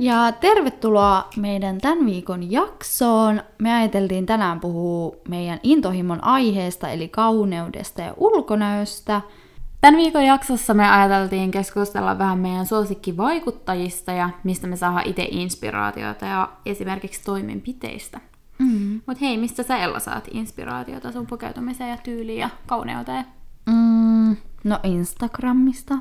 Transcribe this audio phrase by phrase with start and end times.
[0.00, 3.42] Ja tervetuloa meidän tämän viikon jaksoon.
[3.58, 9.20] Me ajateltiin tänään puhua meidän intohimon aiheesta, eli kauneudesta ja ulkonäöstä.
[9.80, 16.26] Tämän viikon jaksossa me ajateltiin keskustella vähän meidän suosikkivaikuttajista ja mistä me saadaan itse inspiraatiota
[16.26, 18.20] ja esimerkiksi toimenpiteistä.
[18.58, 19.00] Mm.
[19.06, 23.24] Mutta hei, mistä sä Ella saat inspiraatiota sun pukeutumiseen ja tyyliin ja kauneuteen?
[23.66, 25.94] Mm, no Instagramista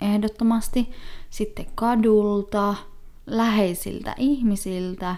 [0.00, 0.90] ehdottomasti.
[1.30, 2.74] Sitten kadulta,
[3.26, 5.16] läheisiltä ihmisiltä.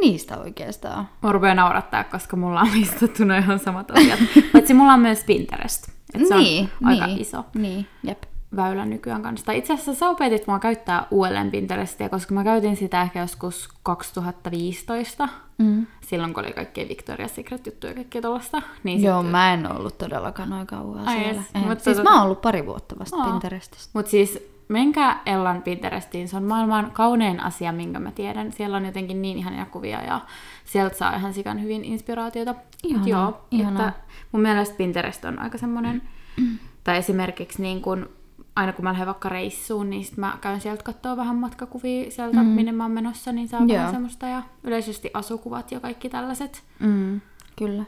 [0.00, 1.08] Niistä oikeastaan.
[1.22, 4.18] Mä rupean naurattaa, koska mulla on listattuna ihan samat asiat.
[4.52, 5.88] Paitsi mulla on myös Pinterest.
[6.14, 8.22] Et se niin, on aika niin, iso Niin, jep.
[8.56, 9.46] väylä nykyään kanssa.
[9.46, 13.68] Tai itse asiassa sä opetit mua käyttää uudelleen Pinterestia, koska mä käytin sitä ehkä joskus
[13.82, 15.28] 2015.
[15.58, 15.86] Mm.
[16.00, 18.62] Silloin kun oli kaikkea Victoria's Secret-juttuja ja kaikkea tollasta.
[18.84, 21.42] Niin Joo, sit- mä en ollut todellakaan noin kauan Ai siellä.
[21.68, 23.30] mutta Siis tota- mä oon ollut pari vuotta vasta Aa.
[23.30, 23.90] Pinterestissä.
[23.94, 28.52] Mutta siis menkää Ellan Pinterestiin, se on maailman kaunein asia, minkä mä tiedän.
[28.52, 30.20] Siellä on jotenkin niin ihania kuvia ja
[30.64, 32.54] sieltä saa ihan sikan hyvin inspiraatiota.
[32.82, 33.88] Ihanaa, joo, ihanaa.
[33.88, 34.00] että
[34.32, 36.02] mun mielestä Pinterest on aika semmoinen,
[36.84, 38.08] tai esimerkiksi niin kun,
[38.56, 42.42] aina kun mä lähden vaikka reissuun, niin sit mä käyn sieltä katsoa vähän matkakuvia sieltä,
[42.42, 42.48] mm.
[42.48, 43.78] minne mä oon menossa, niin saa Joo.
[43.78, 46.62] vähän semmoista ja yleisesti asukuvat ja kaikki tällaiset.
[46.78, 47.20] Mm,
[47.56, 47.84] kyllä.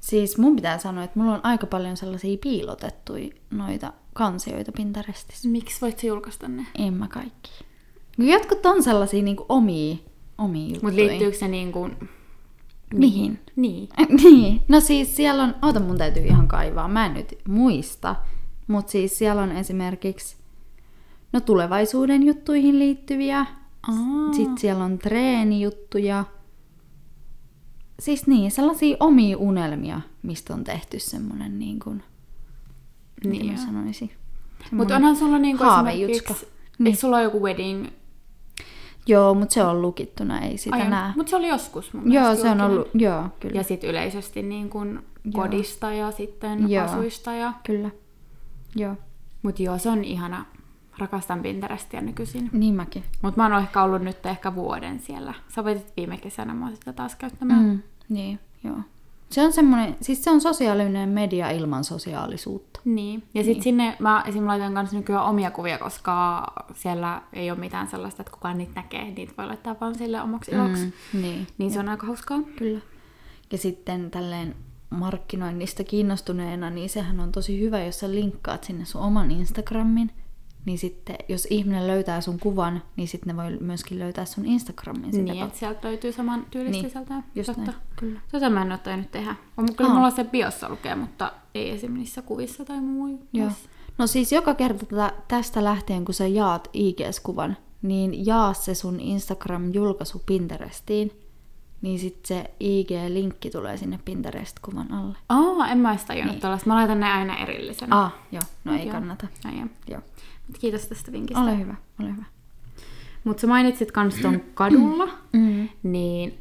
[0.00, 5.48] Siis mun pitää sanoa, että mulla on aika paljon sellaisia piilotettuja noita kansioita Pinterestissä.
[5.48, 6.66] Miksi voit sä julkaista ne?
[6.78, 7.50] En mä kaikki.
[8.18, 9.96] Jotkut on sellaisia niinku omia,
[10.38, 10.82] omia juttuja.
[10.82, 11.96] Mutta liittyykö se niin kuin...
[12.94, 13.40] Mihin?
[13.56, 13.88] Niin.
[14.22, 14.62] niin.
[14.68, 18.16] No siis siellä on, oota mun täytyy ihan kaivaa, mä en nyt muista.
[18.66, 20.36] Mutta siis siellä on esimerkiksi
[21.32, 23.38] no tulevaisuuden juttuihin liittyviä.
[23.88, 24.32] Aa.
[24.32, 26.24] Sitten siellä on treenijuttuja.
[28.00, 32.02] Siis niin, sellaisia omia unelmia, mistä on tehty semmonen niin kuin,
[33.24, 34.10] niin Niin mä sanoisin.
[34.70, 36.34] Mutta onhan sulla niinku haavejutska.
[36.34, 36.46] esimerkiksi...
[36.78, 36.86] Niin.
[36.86, 37.86] Eikö sulla ole joku wedding...
[39.06, 41.12] Joo, mutta se on lukittuna, ei sitä näe.
[41.16, 43.56] Mutta se oli joskus mun Joo, se on ollut, joo, kyllä.
[43.56, 44.92] Ja sitten yleisesti niin kuin
[45.24, 45.32] Joo.
[45.32, 46.84] kodista ja sitten Joo.
[46.84, 47.32] asuista.
[47.32, 47.52] Ja...
[47.66, 47.90] Kyllä.
[48.76, 48.94] Joo,
[49.42, 50.44] Mutta joo, se on ihana.
[50.98, 52.50] Rakastan Pinterestia nykyisin.
[52.52, 53.04] niin mäkin.
[53.22, 55.34] Mutta mä oon ehkä ollut nyt ehkä vuoden siellä.
[55.48, 57.64] Sä opetit viime kesänä mua sitä taas käyttämään.
[57.64, 58.76] Mm, niin, joo.
[59.30, 62.80] Se on semmoinen, siis se on sosiaalinen media ilman sosiaalisuutta.
[62.84, 63.22] Niin.
[63.34, 64.46] Ja sitten sinne mä esim.
[64.46, 69.10] laitan kanssa nykyään omia kuvia, koska siellä ei ole mitään sellaista, että kukaan niitä näkee.
[69.10, 70.84] Niitä voi laittaa vaan sille omaksi iloksi.
[71.12, 72.38] Mm, niin, Niin se on aika hauskaa.
[72.58, 72.80] kyllä.
[73.52, 74.54] Ja sitten tälleen
[74.90, 80.10] markkinoinnista kiinnostuneena, niin sehän on tosi hyvä, jos sä linkkaat sinne sun oman Instagramin.
[80.66, 85.12] Niin sitten, jos ihminen löytää sun kuvan, niin sitten ne voi myöskin löytää sun Instagramin
[85.12, 87.22] sitä Niin, että sieltä löytyy saman tyylistä Niin, sisältöä.
[87.34, 87.62] just Totta.
[87.70, 88.20] näin, kyllä.
[88.32, 89.34] Tota mä en ole tainnut tehdä.
[89.56, 89.96] On, kyllä Aa.
[89.96, 91.94] mulla se biossa lukee, mutta ei esim.
[91.94, 93.20] niissä kuvissa tai muu.
[93.32, 93.50] Joo.
[93.98, 94.86] No siis joka kerta
[95.28, 101.10] tästä lähtien, kun sä jaat IGS-kuvan, niin jaa se sun Instagram-julkaisu Pinterestiin,
[101.82, 105.16] niin sitten se IG-linkki tulee sinne Pinterest-kuvan alle.
[105.28, 106.58] Aa, en mä edes tajunnut Niin.
[106.66, 108.02] Mä laitan ne aina erillisenä.
[108.04, 108.92] Ah, joo, no ei Joo.
[108.92, 109.26] kannata.
[109.44, 109.68] Ai joo.
[109.90, 110.00] Joo.
[110.60, 111.42] Kiitos tästä vinkistä.
[111.42, 112.24] Ole hyvä, ole hyvä.
[113.24, 115.68] Mutta sä mainitsit kans ton kadulla, Mm.
[115.82, 116.34] niin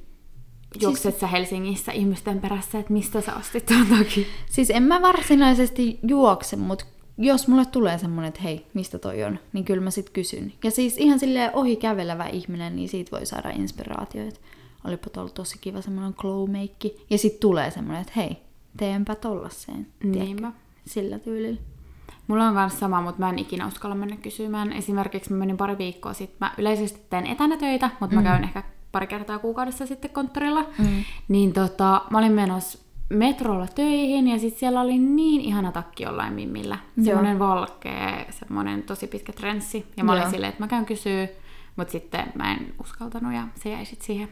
[0.82, 4.26] juokset sä Helsingissä ihmisten perässä, että mistä sä ostit tuon takia?
[4.50, 6.86] Siis en mä varsinaisesti juokse, mutta
[7.18, 10.54] jos mulle tulee semmonen, että hei, mistä toi on, niin kyllä mä sit kysyn.
[10.64, 14.40] Ja siis ihan silleen ohi kävelevä ihminen, niin siitä voi saada inspiraatioita.
[14.84, 17.06] Olipa tuolla tosi kiva semmoinen glow-meikki.
[17.10, 18.38] Ja sit tulee semmonen, että hei,
[18.78, 19.88] teenpä tollaseen.
[20.04, 20.52] Niinpä.
[20.86, 21.60] Sillä tyylillä.
[22.28, 24.74] Mulla on myös sama, mutta mä en ikinä uskalla mennä kysymään.
[24.74, 28.22] Esimerkiksi mä menin pari viikkoa sitten, mä yleisesti teen etänä töitä, mutta mm.
[28.22, 30.66] mä käyn ehkä pari kertaa kuukaudessa sitten konttorilla.
[30.78, 31.04] Mm.
[31.28, 36.34] Niin tota, mä olin menossa metrolla töihin ja sitten siellä oli niin ihana takki jollain
[36.34, 36.78] mimmillä.
[37.04, 39.86] Semmoinen valkea, semmoinen tosi pitkä trenssi.
[39.98, 40.22] Ja mä Joo.
[40.22, 41.28] olin silleen, että mä käyn kysyä,
[41.76, 44.30] mutta sitten mä en uskaltanut ja se jäi sitten siihen.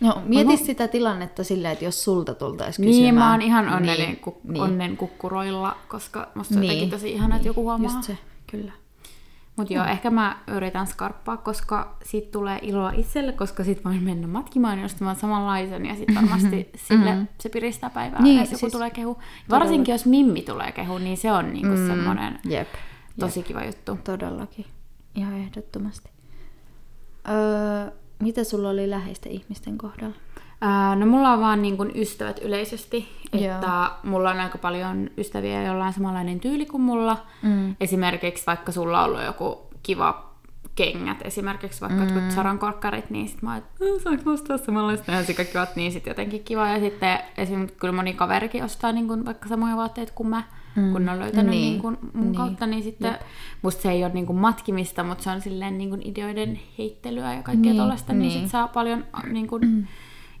[0.00, 3.02] No, mieti Mä- sitä tilannetta silleen, että jos sulta tultaisi kysymään.
[3.02, 4.62] Niin, mä oon ihan onnellinen Niin, ku- niin.
[4.62, 6.64] onnen kukkuroilla, koska musta Niin.
[6.64, 7.90] jotenkin tosi ihana, että joku huomaa.
[7.94, 8.18] Just se,
[8.50, 8.72] kyllä.
[9.56, 14.26] Mutta joo, ehkä mä yritän skarppaa, koska siitä tulee iloa itselle, koska sit voin mennä
[14.26, 18.58] matkimaan ja ostamaan samanlaisen ja sitten varmasti sille se piristää päivää, Niin, niin, jos joku
[18.60, 19.18] siis tulee kehu.
[19.50, 21.86] Varsinkin jos Mimmi tulee kehu, niin se on niinku mm.
[21.86, 22.68] semmoinen Jep.
[23.20, 23.98] tosi kiva juttu.
[24.04, 24.64] Todellakin.
[25.14, 26.10] Ihan ehdottomasti.
[27.28, 30.14] Öö, mitä sulla oli läheisten ihmisten kohdalla?
[30.60, 34.12] Ää, no mulla on vaan niin kuin ystävät yleisesti, että Joo.
[34.12, 37.26] mulla on aika paljon ystäviä, joilla on samanlainen tyyli kuin mulla.
[37.42, 37.76] Mm.
[37.80, 40.26] Esimerkiksi vaikka sulla on ollut joku kiva
[40.74, 42.14] kengät, esimerkiksi vaikka mm.
[42.14, 45.92] jotkut sarankorkkarit, niin sit mä oon, että "Äh, saanko ostaa samanlaista, ja sika kivat, niin
[45.92, 46.68] sit jotenkin kiva.
[46.68, 50.42] Ja sitten esimerkiksi kyllä moni kaverikin ostaa niin kuin vaikka samoja vaatteita kuin mä.
[50.76, 50.92] Mm.
[50.92, 51.60] kun ne on löytänyt Niin.
[51.60, 51.72] niin.
[51.72, 52.22] Niin kuin mun Niin.
[52.24, 52.34] niin.
[52.36, 53.20] kautta, niin sitten Jep.
[53.62, 57.34] musta se ei ole niin kuin matkimista, mutta se on silleen niin kuin ideoiden heittelyä
[57.34, 57.76] ja kaikkea Niin, niin.
[57.76, 58.28] tollaista, niin, niin.
[58.32, 59.88] niin sit saa paljon niin kuin,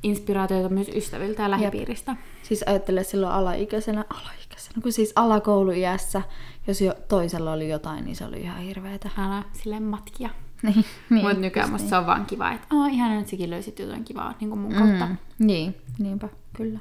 [0.02, 2.16] inspiraatioita myös ystäviltä ja lähipiiristä.
[2.42, 6.22] Siis ajattele silloin alaikäisenä, alaikäisenä, kun siis alakouluiässä,
[6.66, 9.10] jos jo toisella oli jotain, niin se oli ihan hirveetä.
[9.18, 10.30] Älä silleen matkia.
[10.62, 13.78] Niin, Niin, mutta nykyään musta se on vaan kiva, että oh, ihana, että säkin löysit
[13.78, 15.06] jotain kivaa niin kuin mun kautta.
[15.06, 16.78] Mm, niin, niinpä, kyllä.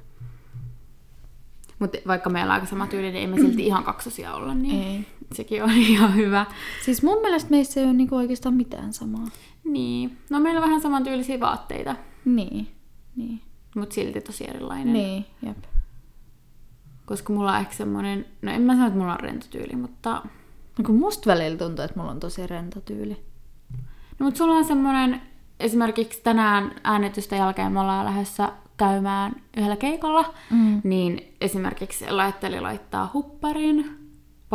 [1.79, 4.87] Mutta vaikka meillä on aika sama tyyli, niin ei me silti ihan kaksosia olla, niin
[4.87, 5.05] Ei.
[5.33, 6.45] sekin on ihan hyvä.
[6.85, 9.27] Siis mun mielestä meissä ei ole niinku oikeastaan mitään samaa.
[9.63, 11.95] Niin, no meillä on vähän samantyylisiä vaatteita,
[12.25, 12.67] Niin,
[13.15, 13.41] niin.
[13.75, 14.93] mutta silti tosi erilainen.
[14.93, 15.57] Niin, jep.
[17.05, 20.21] Koska mulla on ehkä semmonen, no en mä sano, että mulla on rento tyyli, mutta...
[20.77, 23.17] No kun musta välillä tuntuu, että mulla on tosi rento tyyli.
[24.19, 25.21] No mutta sulla on semmonen,
[25.59, 30.81] esimerkiksi tänään äänitystä jälkeen me ollaan lähdössä käymään yhdellä keikalla, Mm.
[30.83, 33.97] niin esimerkiksi laitteli laittaa hupparin,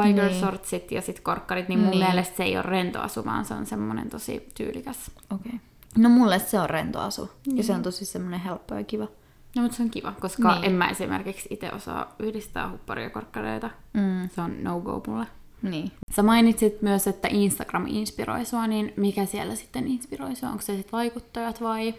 [0.02, 0.40] biker Niin.
[0.40, 2.05] shortsit ja sit korkkarit, niin mun Niin.
[2.06, 5.11] mielestä se ei ole rento asu, vaan se on semmonen tosi tyylikäs.
[5.31, 5.52] Okei.
[5.55, 5.58] Okay.
[5.99, 7.31] No mulle se on rento asu.
[7.55, 9.08] Ja se on tosi semmoinen helppo ja kiva.
[9.56, 10.61] No mutta se on kiva, koska Niin.
[10.61, 10.70] niin.
[10.70, 13.70] en mä esimerkiksi itse osaa yhdistää hupparia ja korkkareita.
[13.93, 14.28] Mm.
[14.34, 15.26] Se on no-go mulle.
[15.62, 15.90] Niin.
[16.12, 20.49] Sä mainitsit myös, että Instagram inspiroi sua, niin mikä siellä sitten inspiroi sua?
[20.49, 21.94] Onko se sitten vaikuttajat vai?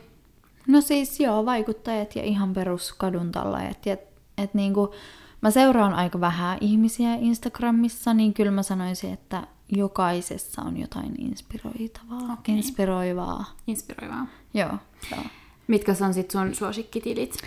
[0.68, 3.86] No siis joo, vaikuttajat ja ihan perus kaduntallaajat.
[3.86, 3.98] Ja,
[4.38, 4.94] et niinku,
[5.42, 12.34] mä seuraan aika vähän ihmisiä Instagramissa, niin kyllä mä sanoisin, että jokaisessa on jotain inspiroitavaa,
[12.34, 12.56] Okei.
[12.58, 13.46] inspiroivaa.
[13.68, 14.28] Inspiroivaa.
[14.54, 14.78] Joo,
[15.12, 15.24] joo.
[15.68, 17.38] Mitkä on sit sun suosikkitilit?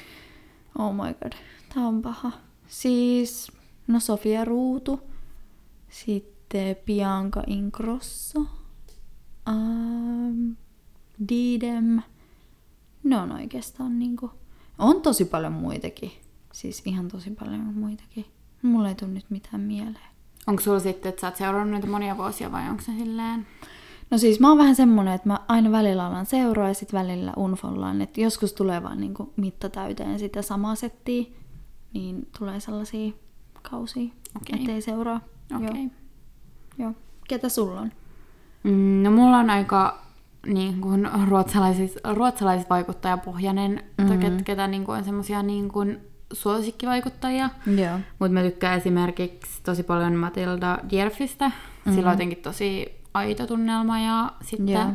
[0.78, 1.32] Oh my god,
[1.74, 2.32] tää on paha.
[2.66, 3.52] Siis,
[3.86, 5.00] no Sofia Ruutu,
[5.88, 8.46] sitten Bianca Ingrosso,
[9.48, 10.50] ähm,
[11.28, 12.02] Didem.
[13.04, 14.30] Ne on oikeastaan niinku,
[14.78, 16.12] on tosi paljon muitakin.
[16.52, 18.26] Siis ihan tosi paljon muitakin.
[18.62, 20.14] Mulla ei tule nyt mitään mieleen.
[20.46, 23.46] Onko sulla sitten, että sä oot seurannut niitä monia vuosia vai onko se silleen?
[24.10, 27.32] No siis mä oon vähän semmonen, että mä aina välillä alan seuraa ja sit välillä
[27.36, 28.02] unfollaan.
[28.02, 31.24] Että joskus tulee vaan niinku mitta täyteen sitä samaa settiä,
[31.92, 33.12] niin tulee sellaisia
[33.70, 34.58] kausia, Okei.
[34.60, 35.20] ettei seuraa.
[35.56, 35.82] Okei.
[35.82, 35.90] Joo,
[36.78, 36.92] joo.
[37.28, 37.92] Ketä sulla on?
[38.62, 40.03] Mm, no mulla on aika
[40.46, 44.06] niin kuin ruotsalaisis, ruotsalaisvaikuttajapohjainen, mm-hmm.
[44.06, 46.00] tai ket, ketä niin kuin on semmosia niin kuin
[46.32, 47.50] suosikkivaikuttajia.
[47.66, 47.98] Joo.
[48.18, 51.48] Mutta mä tykkään esimerkiksi tosi paljon Matilda Dierfistä.
[51.48, 51.94] Mm-hmm.
[51.94, 54.68] Sillä on jotenkin tosi aito tunnelma ja sitten...
[54.68, 54.90] Joo.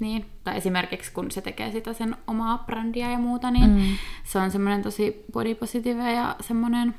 [0.00, 3.82] Niin, tai esimerkiksi kun se tekee sitä sen omaa brändiä ja muuta, niin mm.
[4.24, 6.94] se on semmoinen tosi body positive ja semmoinen,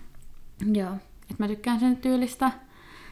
[0.74, 0.94] Joo.
[1.22, 2.52] että mä tykkään sen tyylistä.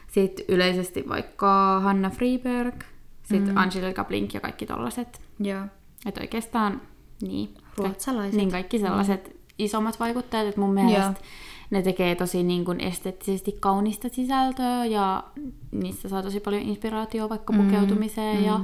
[0.08, 2.74] Sitten yleisesti vaikka Hanna Friberg,
[3.22, 3.56] sitten mm.
[3.56, 5.20] Angelika Blink ja kaikki tollaset.
[5.38, 5.64] Joo.
[6.06, 6.80] Että oikeastaan
[7.22, 7.54] niin.
[7.76, 8.36] Ruotsalaiset.
[8.36, 9.40] Niin kaikki sellaiset mm.
[9.58, 11.14] isommat vaikuttajat, että mun mielestä Joo.
[11.70, 15.24] ne tekee tosi niin kuin esteettisesti kaunista sisältöä ja
[15.70, 18.44] niistä saa tosi paljon inspiraatiota vaikka pukeutumiseen mm.
[18.44, 18.60] ja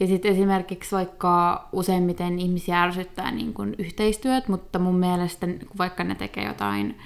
[0.00, 5.48] ja sitten esimerkiksi vaikka useimmiten ihmisiä ärsyttää niin kuin yhteistyöt, mutta mun mielestä
[5.78, 6.98] vaikka ne tekee jotain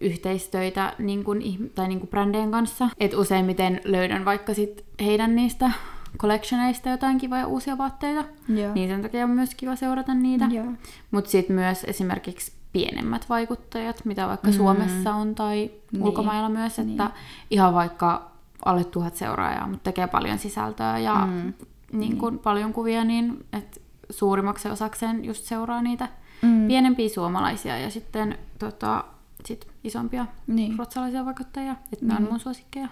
[0.00, 5.36] yhteistöitä niin kuin, ihm- tai niin kuin brändien kanssa, että useimmiten löydän vaikka sit heidän
[5.36, 5.70] niistä
[6.18, 8.74] collectioneista jotain kivoja uusia vaatteita, Joo.
[8.74, 10.44] niin sen takia on myös kiva seurata niitä.
[11.10, 14.54] Mutta sitten myös esimerkiksi pienemmät vaikuttajat, mitä vaikka mm.
[14.54, 15.72] Suomessa on tai Niin.
[15.92, 16.02] niin.
[16.02, 17.10] ulkomailla myös, että niin.
[17.50, 18.30] ihan vaikka
[18.64, 21.52] alle tuhat seuraajaa, mutta tekee paljon sisältöä ja mm.
[21.92, 23.80] niin kun paljon kuvia, niin että
[24.10, 26.08] suurimmaksi osakseen just seuraa niitä
[26.42, 26.66] Mm.
[26.66, 29.04] pienempiä suomalaisia ja sitten tota,
[29.44, 30.78] sit isompia Niin.
[30.78, 32.88] ruotsalaisia vaikuttajia, että ne on mun suosikkeja.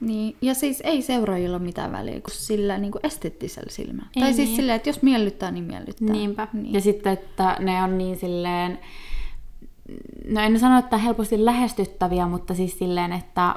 [0.00, 4.08] Niin, ja siis ei seuraajilla ole mitään väliä, kun sillä niin kuin esteettisellä silmällä.
[4.16, 4.56] Ei tai siis niin.
[4.56, 6.08] silleen, että jos miellyttää, niin miellyttää.
[6.08, 6.48] Niinpä.
[6.52, 6.72] Niin.
[6.74, 8.78] Ja sitten, että ne on niin silleen,
[10.28, 13.54] no en sano, että helposti lähestyttäviä, mutta siis silleen, että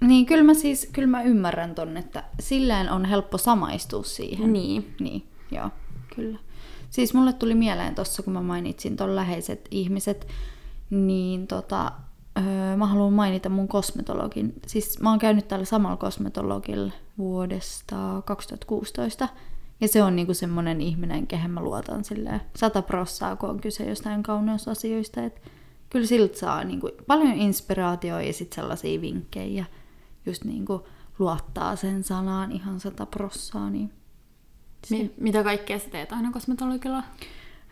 [0.00, 4.52] Niin, kyllä mä siis, kyllä mä ymmärrän ton, että silleen on helppo samaistua siihen.
[4.52, 4.94] niin.
[5.00, 5.70] Niin, joo,
[6.16, 6.38] kyllä.
[6.90, 10.26] Siis mulle tuli mieleen tossa, kun mä mainitsin ton läheiset ihmiset,
[10.90, 11.92] niin tota,
[12.46, 14.54] öö, mä haluan mainita mun kosmetologin.
[14.66, 19.28] Siis mä oon käynyt tällä samalla kosmetologilla vuodesta 2016.
[19.80, 23.84] Ja se on niinku semmonen ihminen, kehen mä luotan silleen sata prossaa, kun on kyse
[23.84, 25.24] jostain kauneusasioista.
[25.24, 25.42] Et
[25.90, 29.64] kyllä siltä saa niinku paljon inspiraatioa ja sit sellaisia vinkkejä.
[30.26, 30.86] Just niinku
[31.18, 33.70] luottaa sen sanaan ihan sata prossaa.
[33.70, 33.92] Niin
[34.90, 37.02] Mi- mitä kaikkea sä teet aina kosmetologilla?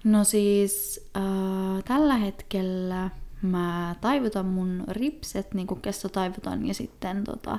[0.05, 3.11] No siis äh, tällä hetkellä
[3.43, 7.59] mä taivutan mun ripset, niin kuin kesto taivutan, ja sitten tota,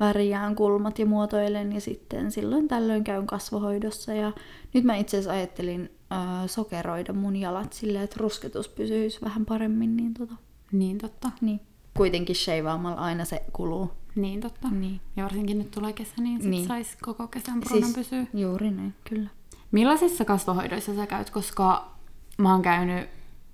[0.00, 4.14] värjään kulmat ja muotoilen, ja sitten silloin tällöin käyn kasvohoidossa.
[4.14, 4.32] Ja
[4.74, 9.96] nyt mä itse asiassa ajattelin äh, sokeroida mun jalat silleen, että rusketus pysyisi vähän paremmin,
[9.96, 10.34] niin tota,
[10.72, 11.30] Niin totta.
[11.40, 11.60] niin.
[11.96, 13.90] kuitenkin sheivaamalla aina se kuluu.
[14.14, 14.68] Niin totta.
[14.68, 15.00] Niin.
[15.16, 16.68] Ja varsinkin nyt tulee kesä, niin sit Niin.
[16.68, 16.68] niin.
[16.68, 17.94] sais koko kesän brunan siis...
[17.96, 18.26] pysyä.
[18.34, 19.28] Juuri näin, kyllä.
[19.72, 21.90] Millaisissa kasvohoidoissa sä käyt, koska
[22.38, 23.08] mä oon käynyt,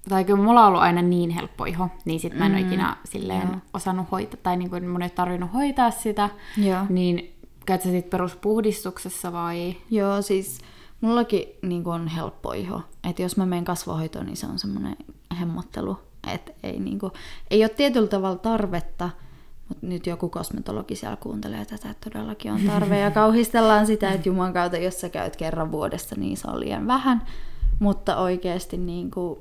[0.08, 2.66] tai kyllä mulla on ollut aina niin helppo iho, niin sit mä en mm, ole
[2.66, 3.60] ikinä silleen joo.
[3.74, 6.86] osannut hoitaa, tai niin kuin mun ei tarvinnut hoitaa sitä, Joo.
[6.88, 7.36] niin
[7.66, 9.76] käyt sä sit peruspuhdistuksessa vai?
[9.90, 10.58] Joo, siis
[11.00, 12.82] mullakin niin on helppo iho.
[13.08, 14.96] Että jos mä menen kasvohoitoon, niin se on semmoinen
[15.40, 15.98] hemmottelu.
[16.34, 17.12] Että ei, niin kuin,
[17.50, 19.10] ei ole tietyllä tavalla tarvetta,
[19.68, 22.98] mutta nyt joku kosmetologi siellä kuuntelee tätä, että todellakin on tarve.
[22.98, 26.86] Ja kauhistellaan sitä, että juman kautta, jos sä käyt kerran vuodessa, niin se on liian
[26.86, 27.22] vähän.
[27.78, 29.40] Mutta oikeasti niin kuin,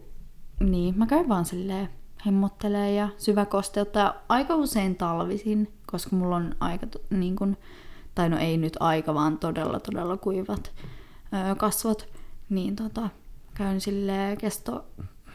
[0.59, 1.89] niin, mä käyn vaan silleen
[2.25, 7.57] hemmottelee ja syväkosteuttaa aika usein talvisin, koska mulla on aika, niin kuin,
[8.15, 10.71] tai no ei nyt aika, vaan todella todella kuivat
[11.33, 12.07] öö, kasvot,
[12.49, 13.09] niin tota,
[13.53, 14.85] käyn silleen kesto,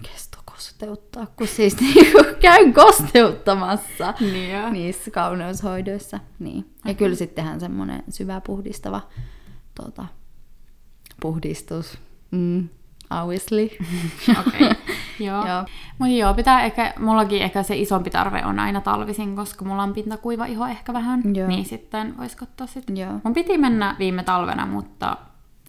[0.02, 6.20] kestokosteuttaa, kun siis niinku käyn kosteuttamassa Niin niissä kauneushoidoissa.
[6.38, 6.74] Niin.
[6.84, 9.00] Ja kyllä sittenhän semmoinen syvä puhdistava
[9.74, 10.06] tota,
[11.20, 11.98] puhdistus.
[12.30, 12.68] Mm,
[13.10, 13.64] obviously.
[14.40, 14.74] Okei, okay.
[15.20, 15.46] Joo.
[15.46, 15.64] Joo.
[15.98, 19.92] Mutta joo, pitää ehkä, mullakin ehkä se isompi tarve on aina talvisin, koska mulla on
[19.94, 21.48] pintakuiva iho ehkä vähän, Joo.
[21.48, 22.84] niin sitten vois katsoa sit.
[22.94, 23.12] Joo.
[23.24, 25.16] Mun piti mennä viime talvena, mutta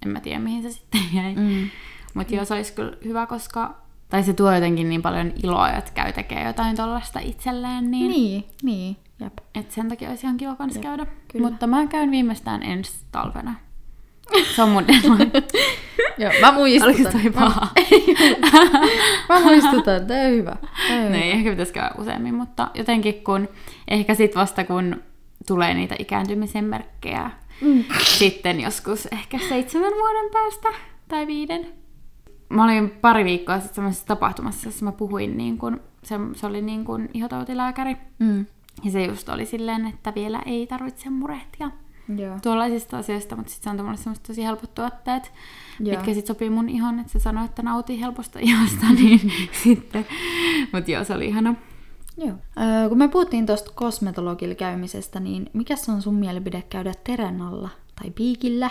[0.05, 1.35] en mä tiedä mihin se sitten jäi.
[1.35, 1.69] Mm.
[2.13, 3.81] Mutta joo, se olisi kyllä hyvä, koska...
[4.09, 8.11] Tai se tuo jotenkin niin paljon iloa, että käy tekee jotain tollasta itselleen, niin...
[8.11, 9.33] Niin, niin, jep.
[9.55, 11.05] Et sen takia olisi ihan kiva kans Jep, käydä.
[11.31, 11.49] kyllä.
[11.49, 13.55] Mutta mä käyn viimeistään ensi talvena.
[14.55, 15.31] Se on mun deadline.
[16.17, 16.95] Joo, mä muistutan.
[16.95, 17.67] Oliko toi paha?
[19.29, 20.55] Mä muistutan, tää on hyvä.
[20.87, 21.33] Tää on No ei hyvä.
[21.33, 23.49] ehkä pitäisi käydä useammin, mutta jotenkin kun,
[23.87, 25.03] ehkä sit vasta kun
[25.47, 27.83] tulee niitä ikääntymisen merkkejä, Mm.
[28.03, 30.69] sitten joskus ehkä seitsemän vuoden päästä
[31.07, 31.65] tai viiden.
[32.49, 36.61] Mä olin pari viikkoa sitten semmoisessa tapahtumassa, jossa mä puhuin, niin kun, se, se oli
[36.61, 37.97] niin kun ihotautilääkäri.
[38.19, 38.45] Mm.
[38.83, 41.71] Ja se just oli silleen, että vielä ei tarvitse murehtia
[42.17, 42.37] Joo.
[42.43, 45.31] tuollaisista asioista, mutta sitten se antoi mulle semmoiset tosi helpot tuotteet,
[45.79, 45.95] Joo.
[45.95, 49.31] mitkä sitten sopii mun ihon, että se sanoi, että nautii helposta ihosta, niin
[49.63, 50.05] sitten.
[50.73, 51.55] Mutta joo, se oli ihana.
[52.17, 52.35] Joo.
[52.61, 57.69] Öö, kun me puhuttiin tuosta kosmetologilla käymisestä, niin mikä on sun mielipide käydä terän alla
[58.01, 58.69] tai piikillä?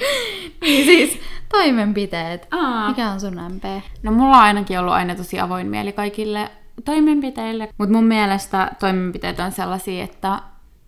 [0.62, 1.18] niin siis
[1.52, 2.48] toimenpiteet.
[2.50, 2.88] Aa.
[2.88, 3.64] Mikä on sun MP?
[4.02, 6.50] No mulla on ainakin ollut aina tosi avoin mieli kaikille
[6.84, 10.42] toimenpiteille, mutta mun mielestä toimenpiteet on sellaisia, että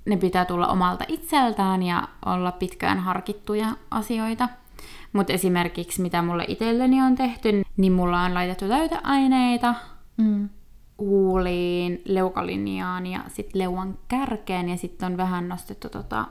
[0.06, 4.48] ne pitää tulla omalta itseltään ja olla pitkään harkittuja asioita.
[5.12, 9.74] Mutta esimerkiksi mitä mulle itselleni on tehty, niin mulla on laitettu täyteaineita
[10.16, 10.48] Mm.
[10.98, 16.24] huuliin, leukalinjaan ja sitten leuan kärkeen ja sitten on vähän nostettu tota,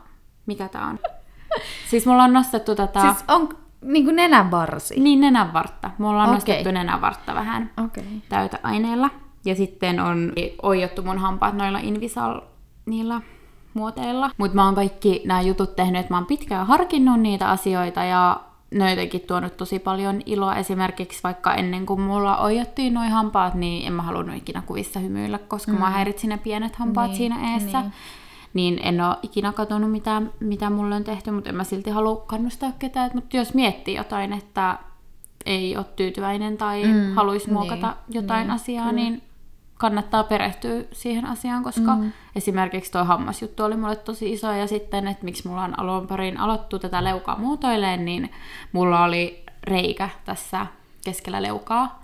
[0.46, 1.00] mikä tää on?
[1.90, 3.14] siis mulla on nostettu tätä, siis...
[3.14, 3.50] Siis on
[3.82, 5.00] niinku nenänvarsi.
[5.00, 5.92] niin nenänvartta.
[5.98, 6.34] Mulla on Okei.
[6.36, 7.72] nostettu nenänvartta vähän.
[7.86, 8.04] Okay.
[8.30, 9.10] täyteaineella.
[9.46, 12.42] Ja sitten on oijottu mun hampaat noilla Invisal
[12.86, 13.22] niillä
[13.76, 14.30] muoteilla.
[14.38, 18.40] Mutta mä oon kaikki nämä jutut tehnyt, että mä oon pitkään harkinnut niitä asioita ja
[18.72, 20.56] ne on jotenkin tuonut tosi paljon iloa.
[20.56, 25.38] Esimerkiksi vaikka ennen kuin mulla oijottiin noi hampaat, niin en mä halunnut ikinä kuvissa hymyillä,
[25.38, 25.80] koska mm.
[25.80, 27.82] mä häiritsin ne pienet hampaat Niin, siinä eessä.
[27.82, 27.92] niin.
[28.54, 32.24] Niin en ole ikinä katsonut mitään, mitä mulle on tehty, mutta en mä silti halua
[32.28, 33.12] kannustaa ketään.
[33.14, 34.80] Mutta jos miettii jotain, että
[35.46, 38.96] ei ole tyytyväinen tai Mm, mm, haluaisi muokata niin, jotain niin, asiaa, kyllä.
[39.02, 39.22] niin
[39.78, 42.12] kannattaa perehtyä siihen asiaan, koska Mm.
[42.36, 46.40] esimerkiksi tuo hammasjuttu oli mulle tosi iso ja sitten, että miksi mulla on alun perin
[46.40, 48.32] aloittu tätä leukaa muotoileen, niin
[48.72, 50.68] mulla oli reikä tässä
[51.06, 52.04] keskellä leukaa,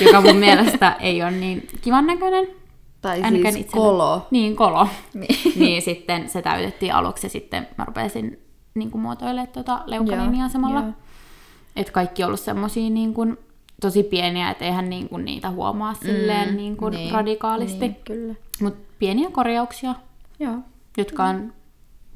[0.00, 2.46] joka mun mielestä ei ole niin kivan näköinen.
[3.02, 3.88] Tai Ainakaan siis itselleni.
[3.90, 4.26] kolo.
[4.30, 4.88] Niin, kolo.
[5.14, 5.52] Niin.
[5.56, 8.38] niin sitten se täytettiin aluksi ja sitten mä rupesin
[8.74, 10.82] niin muotoilemaan tuota leukalinjaa samalla.
[11.76, 13.38] Että kaikki on ollut semmosia niin kuin,
[13.82, 17.78] tosi pieniä, että eihän niin kuin niitä huomaa silleen Mm, niin kuin niin, radikaalisti.
[17.88, 18.34] Niin, kyllä.
[18.62, 19.94] Mutta pieniä korjauksia,
[20.38, 20.54] Joo.
[20.96, 21.52] jotka on,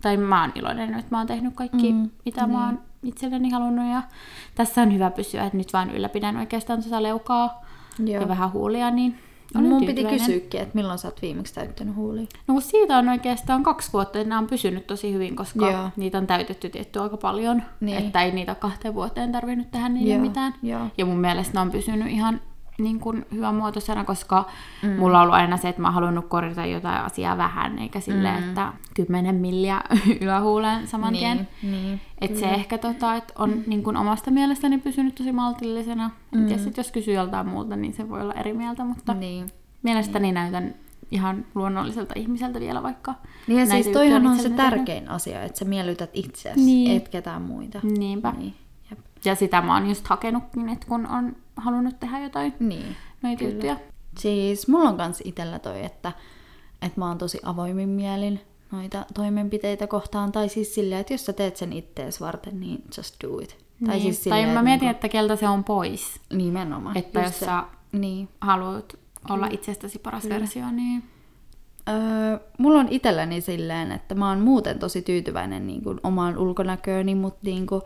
[0.02, 3.50] tai mä oon iloinen, että mä oon tehnyt kaikki, Mm, mm, mitä mä oon itselleni
[3.50, 3.90] halunnut.
[3.92, 4.02] Ja
[4.54, 7.64] tässä on hyvä pysyä, että nyt vaan ylläpidän oikeastaan tätä leukaa
[7.98, 8.20] Joo.
[8.22, 9.18] ja vähän huulia, niin
[9.54, 12.26] No, mun piti kysyäkin, että milloin sä oot viimeksi täyttänyt huulia?
[12.48, 15.90] No kun siitä on oikeastaan kaksi vuotta, että nämä on pysynyt tosi hyvin, koska Joo.
[15.96, 17.62] niitä on täytetty tietty aika paljon.
[17.80, 17.98] Niin.
[17.98, 20.54] Että ei niitä kahteen vuoteen tarvinnut tehdä niille Joo, mitään.
[20.62, 20.86] joo.
[20.98, 22.40] Ja mun mielestä ne on pysynyt ihan
[22.78, 24.44] niin kuin hyvän muotoisena, koska
[24.82, 24.90] mm.
[24.90, 28.42] mulla on ollut aina se, että mä oon halunnut korjata jotain asiaa vähän, eikä silleen,
[28.42, 28.48] Mm.
[28.48, 29.80] että 10 milliä
[30.20, 31.48] ylähuuleen saman tien.
[31.62, 32.00] Niin, niin.
[32.20, 36.10] Et se ehkä tota, et on niin kuin omasta mielestäni pysynyt tosi maltillisena.
[36.32, 36.46] En Mm.
[36.46, 39.46] tiedä sit jos kysyy joltain muulta, niin se voi olla eri mieltä, mutta Niin.
[39.82, 40.74] mielestäni näytän
[41.10, 43.14] ihan luonnolliselta ihmiseltä vielä vaikka.
[43.46, 44.76] Niin ja siis toihan on se itselleni tehnyt.
[44.76, 46.96] tärkein asia, että sä miellytät itseäsi, Niin.
[46.96, 47.80] et ketään muita.
[47.82, 48.32] Niinpä.
[48.38, 48.54] Niin,
[48.90, 48.98] jep.
[49.24, 52.96] Ja sitä mä oon just hakenutkin, että kun on halunnut tehdä jotain niin.
[53.22, 53.52] noita Kyllä.
[53.52, 53.76] juttuja.
[54.18, 56.12] Siis mulla on kans itellä toi, että
[56.82, 58.40] että mä oon tosi avoimin mielin
[58.72, 60.32] noita toimenpiteitä kohtaan.
[60.32, 63.56] Tai siis silleen, että jos sä teet sen ittees varten, niin just do it.
[63.80, 63.90] Niin.
[63.90, 66.20] Tai, siis silleen, tai mä mietin, niinku- että keltä se on pois.
[66.32, 66.96] Nimenomaan.
[66.96, 67.46] Että Just jos se.
[67.46, 68.28] sä Niin.
[68.40, 68.98] haluat
[69.30, 70.34] olla itsestäsi paras Kyllä.
[70.34, 71.02] versio, niin
[71.88, 77.14] Öö, mulla on itselläni silleen, että mä oon muuten tosi tyytyväinen niin kuin, omaan ulkonäkööni,
[77.14, 77.82] mutta niin kuin,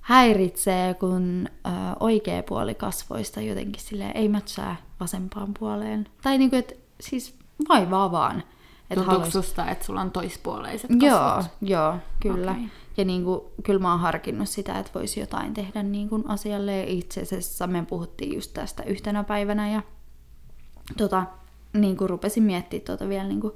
[0.00, 6.08] häiritsee, kun öö, oikea puoli kasvoista jotenkin silleen ei mätsää vasempaan puoleen.
[6.22, 7.38] Tai niin kuin, että siis
[7.68, 8.42] vaivaa vaan.
[8.90, 9.26] Et tuntuuko
[9.70, 11.52] että sulla on toispuoleiset Joo, kasvot?
[11.60, 12.50] joo, kyllä.
[12.50, 12.64] Okei.
[12.64, 12.76] Okay.
[12.96, 16.76] Ja niin kuin, kyllä mä oon harkinnut sitä, että voisi jotain tehdä niin kuin asialle.
[16.76, 19.82] Ja Itse asiassa me puhuttiin just tästä yhtenä päivänä ja
[20.96, 21.26] tota,
[21.72, 23.52] niin kuin rupesin miettimään tuota vielä niin kuin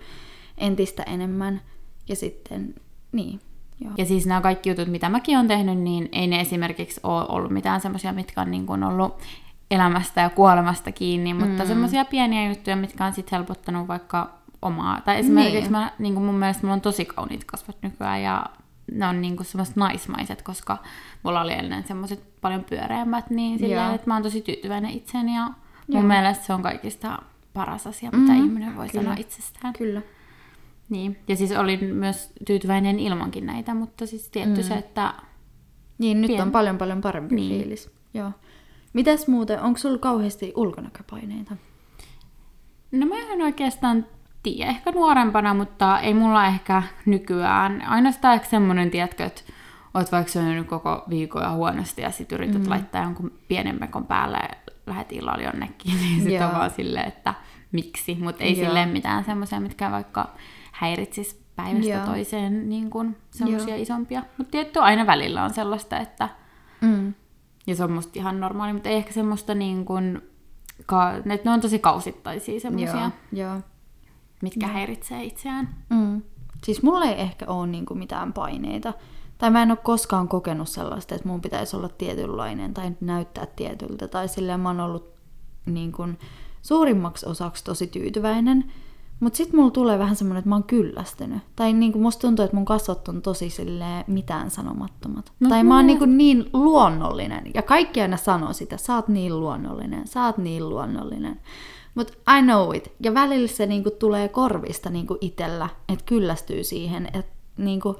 [0.58, 1.60] entistä enemmän.
[2.08, 2.74] Ja sitten,
[3.12, 3.40] niin,
[3.80, 3.92] joo.
[3.98, 7.50] Ja siis nämä kaikki jutut, mitä mäkin olen tehnyt, niin ei ne esimerkiksi ole ollut
[7.50, 9.18] mitään semmoisia, mitkä on niin kuin ollut
[9.70, 11.68] elämästä ja kuolemasta kiinni, mutta mm.
[11.68, 14.30] semmoisia pieniä juttuja, mitkä on sitten helpottanut vaikka
[14.62, 15.00] omaa.
[15.00, 15.72] Tai esimerkiksi Niin.
[15.72, 18.46] mä, niin kuin mun mielestä mulla on tosi kauniit kasvot nykyään ja
[18.92, 20.78] ne on niin kuin semmoiset naismaiset, koska
[21.22, 25.44] mulla oli ennen semmoiset paljon pyöreämmät, niin silleen, että mä oon tosi tyytyväinen itseeni ja
[25.44, 25.54] mun
[25.88, 26.02] Joo.
[26.02, 27.18] mielestä se on kaikista
[27.54, 29.02] paras asia, mitä Mhm, ihminen voi kyllä.
[29.04, 29.72] sanoa itsestään.
[29.78, 30.02] Kyllä.
[30.88, 34.66] Niin, ja siis olin myös tyytyväinen ilmankin näitä, mutta siis tietty mm.
[34.66, 35.14] se, että
[35.98, 37.60] Niin, nyt Pien- on paljon paljon parempi Niin.
[37.60, 37.90] fiilis.
[38.14, 38.30] Joo.
[38.92, 41.56] Mitäs muuten, onko sulla kauheasti ulkonäköpaineita?
[42.92, 44.06] no mä en oikeastaan
[44.42, 47.82] tiedä, ehkä nuorempana, mutta ei mulla ehkä nykyään.
[47.82, 49.42] Ainoastaan ehkä semmonen, tiedätkö, että
[49.94, 52.70] oot vaikka syönyt koko viikon ja huonosti ja sit yrität mm.
[52.70, 57.34] laittaa jonkun pienen mekon päälle ja lähet illalla jonnekin, niin sit on vaan silleen, että
[57.72, 58.66] miksi, mutta ei Joo.
[58.66, 60.34] silleen mitään semmoisia, mitkä vaikka
[60.74, 62.06] häiritsis päivästä Joo.
[62.06, 63.82] toiseen niin kuin semmoisia Joo.
[63.82, 64.22] isompia.
[64.38, 66.28] Mutta tietty aina välillä on sellaista, että
[66.80, 67.14] Mm.
[67.66, 70.20] ja se on musta ihan normaali, mutta ei ehkä semmoista niin kuin,
[70.86, 73.60] ka- ne, ne on tosi kausittaisia semmoisia, Joo, joo.
[74.42, 75.74] mitkä häiritsee itseään.
[75.90, 76.22] Mm.
[76.64, 78.92] Siis mulla ei ehkä ole niinku mitään paineita.
[79.38, 84.08] Tai mä en ole koskaan kokenut sellaista, että mun pitäisi olla tietynlainen tai näyttää tietyltä.
[84.08, 85.14] Tai silleen mä oon ollut
[85.66, 86.18] niin kuin,
[86.62, 88.72] suurimmaksi osaksi tosi tyytyväinen.
[89.24, 91.42] Mutta sitten mulla tulee vähän semmoinen, että mä oon kyllästynyt.
[91.56, 95.32] Tai niin kuin musta tuntuu, että mun kasvot on tosi silleen mitään sanomattomat.
[95.40, 97.50] No, tai mä oon mielestä- niin, niin luonnollinen.
[97.54, 101.40] Ja kaikki aina sanoo sitä, sä oot niin luonnollinen, sä oot niin luonnollinen.
[101.94, 102.92] Mutta I know it.
[103.00, 107.96] Ja välillä se niinku tulee korvista niinku itellä, että kyllästyy siihen, että niinku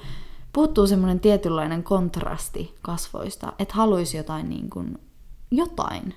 [0.53, 4.85] puuttuu semmoinen tietynlainen kontrasti kasvoista, että haluaisi jotain, niinku,
[5.51, 6.15] jotain.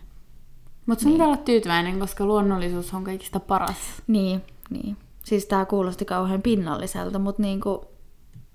[0.86, 1.16] Mutta sun niin.
[1.16, 3.78] pitää olla tyytyväinen, koska luonnollisuus on kaikista paras.
[4.08, 4.98] Niin, niin.
[5.24, 7.86] Siis tää kuulosti kauhean pinnalliselta, mutta niinku,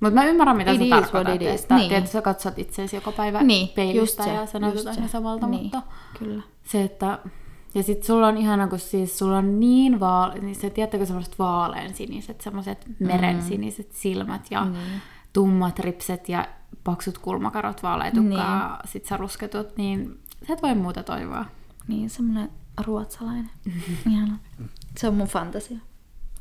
[0.00, 1.42] Mutta mä ymmärrän, mitä It sä tarkoitat.
[1.42, 1.88] Että Niin.
[1.88, 5.62] tietysti sä katsot itseäsi joka päivä niin, peilistä se, ja sä näytät aina samalta, niin,
[5.62, 5.82] mutta
[6.18, 6.42] Kyllä.
[6.64, 7.18] se, että...
[7.74, 10.34] Ja sit sulla on ihana, kun siis sulla on niin vaale...
[10.38, 14.74] Niin se, tiedättekö semmoiset vaalean siniset, semmoiset meren siniset silmät ja Mm.
[15.32, 16.48] tummat ripset ja
[16.84, 18.88] paksut kulmakarot, vaaleetukkaa, niin.
[18.92, 21.44] sit sä rusketut, niin sä et voi muuta toivoa.
[21.88, 22.50] Niin, semmoinen
[22.86, 23.50] ruotsalainen.
[24.12, 24.38] Ihana.
[24.98, 25.78] Se on mun fantasia.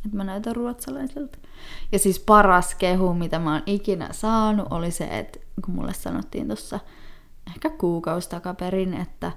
[0.05, 1.37] Että mä näytän ruotsalaiselta.
[1.91, 6.47] Ja siis paras kehu, mitä mä oon ikinä saanut, oli se, että kun mulle sanottiin
[6.47, 6.79] tuossa
[7.47, 9.31] ehkä kuukausi takaperin, että,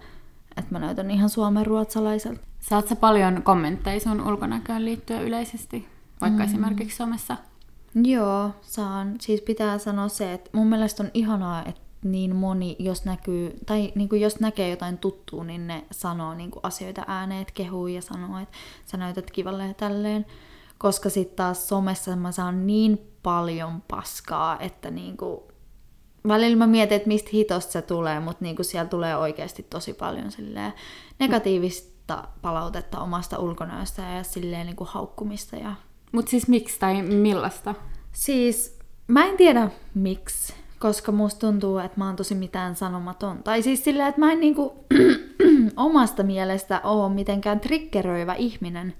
[0.56, 2.40] että mä näytän ihan suomen ruotsalaiselta.
[2.60, 5.88] Saat sä paljon kommentteja sun ulkonäköön liittyen yleisesti,
[6.20, 6.48] vaikka mm.
[6.48, 7.36] esimerkiksi somessa?
[7.94, 9.14] Joo, saan.
[9.20, 13.92] Siis pitää sanoa se, että mun mielestä on ihanaa, että niin moni, jos näkyy, tai
[13.94, 17.86] niin kuin jos näkee jotain tuttua, niin ne sanoo niin kuin asioita ääneen, että kehuu
[17.86, 20.26] ja sanoo, että sä näytät kivalle ja tälleen.
[20.78, 25.40] Koska sitten taas somessa mä saan niin paljon paskaa, että niin kuin,
[26.28, 29.94] välillä mä mietin, että mistä hitosta se tulee, mutta niin kuin siellä tulee oikeasti tosi
[29.94, 30.72] paljon silleen
[31.18, 35.74] negatiivista palautetta omasta ulkonäöstä ja silleen niin kuin haukkumista ja
[36.12, 37.74] Mutta siis miksi tai millaista?
[38.12, 43.42] Siis mä en tiedä miksi, koska musta tuntuu, että mä oon tosi mitään sanomaton.
[43.42, 44.86] Tai siis silleen, että mä en niinku
[45.76, 48.94] omasta mielestä oo mitenkään triggeröivä ihminen.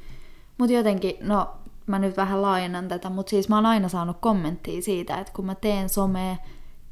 [0.58, 1.48] Mutta jotenkin, no
[1.86, 5.46] mä nyt vähän laajennan tätä, mutta siis mä oon aina saanut kommenttia siitä, että kun
[5.46, 6.36] mä teen somea,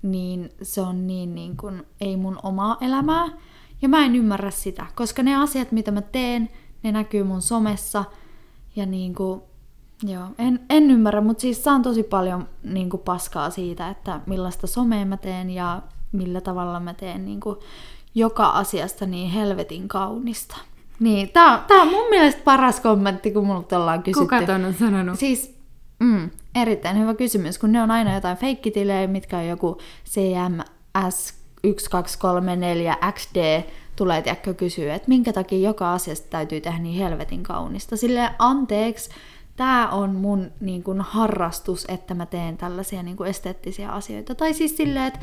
[0.02, 3.28] niin se on niin, niin kuin, ei mun omaa elämää.
[3.82, 6.50] Ja mä en ymmärrä sitä, koska ne asiat, mitä mä teen,
[6.82, 8.04] ne näkyy mun somessa.
[8.76, 9.42] Ja niin kuin,
[10.02, 14.66] Joo, en, en ymmärrä, mutta siis saan tosi paljon niin kuin, paskaa siitä, että millaista
[14.66, 17.56] somea mä teen ja millä tavalla mä teen niin kuin,
[18.14, 20.56] joka asiasta niin helvetin kaunista.
[21.02, 24.20] Niin, tää, on- tää on mun mielestä paras kommentti, kun multa ollaan kysytty.
[24.24, 25.18] Kuka ton on sanonut?
[25.18, 25.54] Siis,
[26.00, 29.78] mm, erittäin hyvä kysymys, kun ne on aina jotain feikkitilejä, mitkä on joku
[30.10, 33.62] CMS 1234 XD,
[33.96, 37.96] tulee tiedätkö kysyä, että minkä takia joka asiasta täytyy tehdä niin helvetin kaunista.
[37.96, 39.10] Silleen, anteeksi,
[39.56, 44.34] tämä on mun niin kuin, harrastus, että mä teen tällaisia niin kuin, esteettisiä asioita.
[44.34, 45.20] Tai siis silleen, että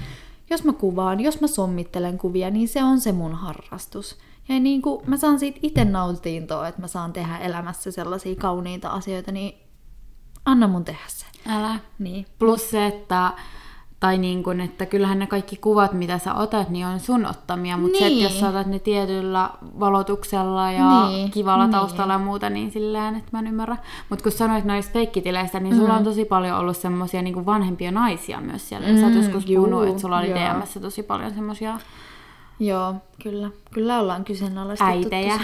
[0.50, 4.18] jos mä kuvaan, jos mä sommittelen kuvia, niin se on se mun harrastus.
[4.50, 8.90] Ja niin kuin, mä saan siitä itse nautintoa, että mä saan tehdä elämässä sellaisia kauniita
[8.90, 9.54] asioita, niin
[10.46, 11.26] anna mun tehdä se.
[11.50, 11.80] Älä.
[12.00, 12.26] Niin.
[12.40, 13.32] Plus se, että
[14.00, 17.78] tai niin kuin, että kyllähän ne kaikki kuvat, mitä sä otat, niin on sun ottamia,
[17.78, 18.04] mutta niin.
[18.04, 18.40] se, että jos Niin.
[18.42, 21.72] sä otat ne tietyllä valotuksella ja Niin, kivalla niin.
[21.72, 23.78] taustalla ja muuta, niin silleen, että mä en ymmärrä.
[24.10, 25.80] Mutta kun sanoit noista feikkitileistä, niin Mm.
[25.80, 28.88] sulla on tosi paljon ollut semmosia niin vanhempia naisia myös siellä.
[28.88, 30.40] Mm, sä oot Mm, joskus juu, puhunut, että sulla oli joo.
[30.40, 31.80] DMssä tosi paljon semmosia
[32.60, 33.50] Joo, kyllä.
[33.74, 34.94] Kyllä ollaan kyseenalaistettu.
[34.94, 35.40] äitejä.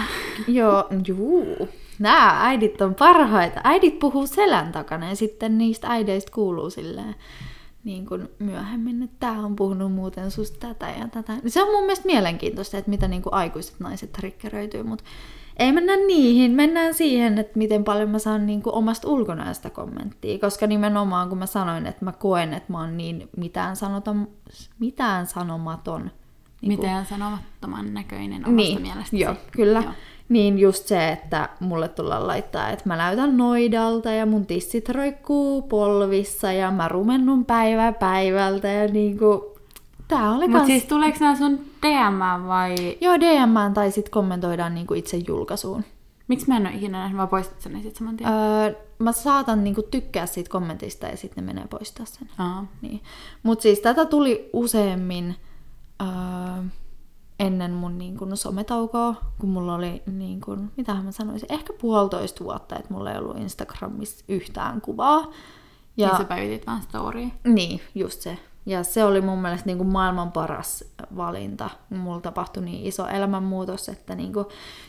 [0.48, 1.68] Joo, juu.
[1.98, 3.60] Nämä äidit on parhaita.
[3.64, 7.14] Äidit puhuu selän takana ja sitten niistä äideistä kuuluu silleen
[7.84, 11.32] niin kuin myöhemmin, että tämä on puhunut muuten susta tätä ja tätä.
[11.46, 15.04] Se on mun mielestä mielenkiintoista, että mitä niin kuin aikuiset naiset triggeröityy, mutta
[15.56, 20.38] ei mennä niihin, mennään siihen, että miten paljon mä saan niin kuin omasta ulkonäöstä kommenttia,
[20.38, 24.28] koska nimenomaan kun mä sanoin, että mä koen, että mä oon niin mitään, sanoton,
[24.78, 26.10] mitään sanomaton,
[26.60, 29.20] niin kuin- Miten sanomattoman näköinen omasta niin, mielestäsi.
[29.20, 29.80] Joo, kyllä.
[29.80, 29.92] Joo.
[30.28, 35.62] Niin just se, että mulle tullaan laittaa, että mä näytän noidalta ja mun tissit roikkuu
[35.62, 39.56] polvissa ja mä rumennun päivä päivältä ja niinku...
[40.08, 40.66] Tää oli Mutta kans...
[40.66, 42.74] siis tuleeko nämä sun DM vai...
[43.00, 45.84] Joo, DM tai sit kommentoidaan niinku itse julkaisuun.
[46.28, 48.30] Miksi mä en ole ikinä nähnyt, vai poistat sä ne sit saman tien?
[48.30, 52.28] Öö, mä saatan niinku tykkää siitä kommentista ja sitten ne menee poistaa sen.
[52.38, 52.66] Aa.
[52.82, 53.00] Niin.
[53.42, 55.36] Mutta siis tätä tuli useammin
[56.02, 56.62] öö,
[57.40, 62.44] ennen mun niin kun, sometaukoa, kun mulla oli, niin kun, mitähän mä sanoisin, ehkä puolitoista
[62.44, 65.32] vuotta, että mulla ei ollut Instagramissa yhtään kuvaa.
[65.96, 67.28] Ja niin sä päivitit vaan storya.
[67.44, 68.38] niin, just se.
[68.66, 70.84] Ja se oli mun mielestä niin kuin maailman paras
[71.16, 71.70] valinta.
[71.90, 74.46] Mulla tapahtui niin iso elämänmuutos, että niin kuin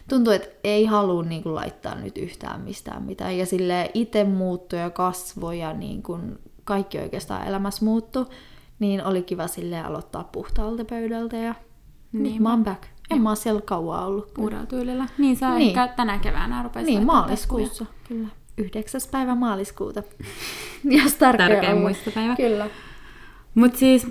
[0.10, 3.38] tuntui, että ei halua niin kuin laittaa nyt yhtään mistään mitään.
[3.38, 8.26] Ja sille itse muuttui ja kasvoi ja niin kuin kaikki oikeastaan elämässä muuttui.
[8.80, 11.56] Niin oli kiva sille aloittaa puhtaalta pöydältä ja
[12.12, 12.44] Niin.
[12.44, 12.84] mä oon back.
[13.12, 14.32] En mä oo siellä kauan ollut.
[14.38, 15.08] Uudella tyylillä.
[15.18, 15.68] Niin sä Niin.
[15.68, 17.86] ehkä tänä keväänä rupesit Niin, maaliskuussa.
[18.08, 18.28] Kyllä.
[18.58, 19.02] 9.
[19.12, 20.04] päivä maaliskuuta.
[21.04, 21.82] Jos tärkeä, Tärkeä olla.
[21.82, 22.36] muistopäivä.
[22.36, 22.68] Kyllä.
[23.56, 24.08] Mut siis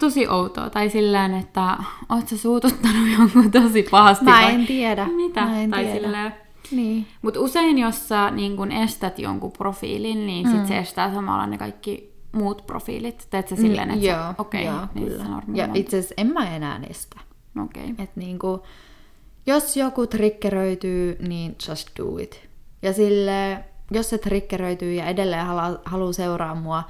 [0.00, 0.70] tosi outoa.
[0.70, 1.76] Tai sillään, että
[2.08, 4.24] oot sä suututtanut jonkun tosi pahasti.
[4.24, 5.06] Mä vai- en tiedä.
[5.16, 5.40] Mitä?
[5.44, 6.00] Mä en tai tiedä.
[6.00, 6.32] silleen,
[6.70, 7.06] Niin.
[7.22, 10.66] Mutta usein, jos sä niin kun estät jonkun profiilin, niin sit Mm.
[10.66, 13.26] se estää samalla ne kaikki muut profiilit.
[13.30, 15.42] Teet sä silleen, että Niin, joo, okei, joo, niin kyllä.
[15.54, 17.20] Ja itse asiassa en mä enää estä.
[17.64, 17.94] Okei.
[17.98, 18.62] Et niinku,
[19.46, 22.48] jos joku triggeröityy, niin just do it.
[22.82, 26.84] Ja sille, jos se triggeröityy ja edelleen haluaa haluu seuraa mua,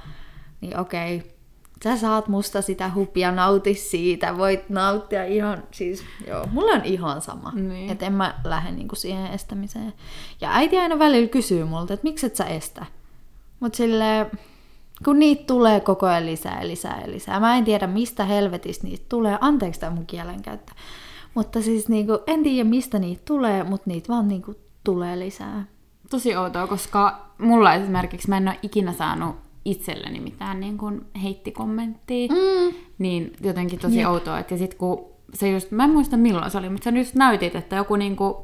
[0.61, 1.37] niin okei,
[1.83, 7.21] sä saat musta sitä hupia, nauti siitä, voit nauttia ihan, siis joo, mulla on ihan
[7.21, 7.51] sama.
[7.51, 7.89] Niin.
[7.89, 9.93] Että en mä lähde niinku siihen estämiseen.
[10.41, 12.85] Ja äiti aina välillä kysyy multa, että miksi et sä estä?
[13.59, 14.31] Mut sille
[15.05, 17.39] kun niitä tulee koko ajan lisää ja lisää ja lisää.
[17.39, 19.37] Mä en tiedä, mistä helvetistä niitä tulee.
[19.41, 20.71] Anteeksi tämä mun kielenkäyttö.
[21.33, 25.65] Mutta siis niinku, en tiedä, mistä niitä tulee, mutta niitä vaan niinku tulee lisää.
[26.09, 32.27] Tosi outoa, koska mulla esimerkiksi mä en ole ikinä saanut itselleni mitään niin kuin heittikommenttia.
[32.27, 32.75] Mm.
[32.97, 34.09] Niin jotenkin tosi Jep.
[34.09, 34.39] outoa.
[34.39, 37.15] Et Ja sit kun se just, mä en muista milloin se oli, mutta sä just
[37.15, 38.43] näytit, että joku niinku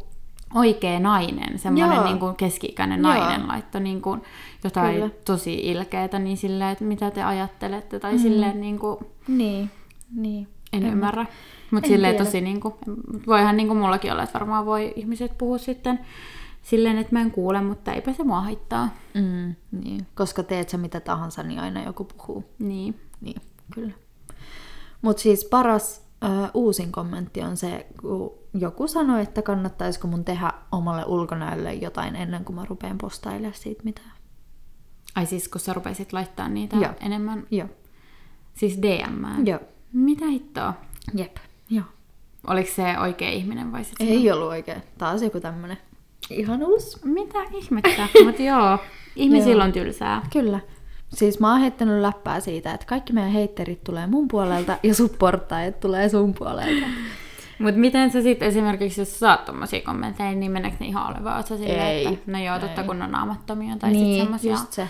[0.55, 2.03] oikea nainen, semmoinen Joo.
[2.03, 3.13] niinku keski-ikäinen Joo.
[3.13, 4.17] nainen laittoi niinku
[4.63, 5.09] jotain Kyllä.
[5.25, 8.19] tosi ilkeitä, niin silleen, että mitä te ajattelette, tai mm.
[8.19, 9.71] silleen niinku, Niin,
[10.15, 10.47] niin.
[10.73, 11.25] en, ymmärrä.
[11.71, 12.25] Mutta en silleen tiedä.
[12.25, 12.77] tosi niinku,
[13.27, 15.99] voihan niinku mullakin olla, että varmaan voi ihmiset puhua sitten
[16.61, 18.89] silleen, että mä en kuule, mutta eipä se mua haittaa.
[19.13, 20.07] Mm, niin.
[20.15, 22.43] Koska teet sä mitä tahansa, niin aina joku puhuu.
[22.59, 22.99] Niin.
[23.21, 23.41] Niin,
[23.73, 23.93] kyllä.
[25.01, 30.51] Mutta siis paras ö, uusin kommentti on se, kun joku sanoi, että kannattaisiko mun tehdä
[30.71, 34.11] omalle ulkonäölle jotain ennen kuin mä rupean postailemaan siitä mitään.
[35.15, 36.91] Ai siis, kun sä rupesit laittaa niitä Joo.
[36.99, 37.67] enemmän, Joo.
[38.53, 39.47] siis DM.
[39.47, 39.59] Joo.
[39.93, 40.73] Mitä hittoa?
[41.13, 41.37] Jep.
[41.69, 41.85] Joo.
[42.47, 44.81] Oliko se oikea ihminen vai sit Ei ollut oikein.
[44.97, 45.77] Taas joku tämmönen
[46.29, 47.05] ihanuus.
[47.05, 48.07] Mitä ihmettä?
[48.25, 48.77] Mutta joo,
[49.15, 50.21] ihmisillä on tylsää.
[50.33, 50.59] Kyllä.
[51.13, 55.79] Siis mä oon heittänyt läppää siitä, että kaikki meidän heitterit tulee mun puolelta ja supporttajat
[55.79, 56.85] tulee sun puolelta.
[57.59, 61.23] Mutta miten sä sitten esimerkiksi, jos sä saat tommosia kommentteja, niin meneekö ne ihan alle
[61.23, 62.05] vai oot sä silleen, Ei.
[62.05, 62.87] että no joo, totta Ei.
[62.87, 64.51] kun on naamattomia tai niin, sitten semmosia...
[64.51, 64.87] just se.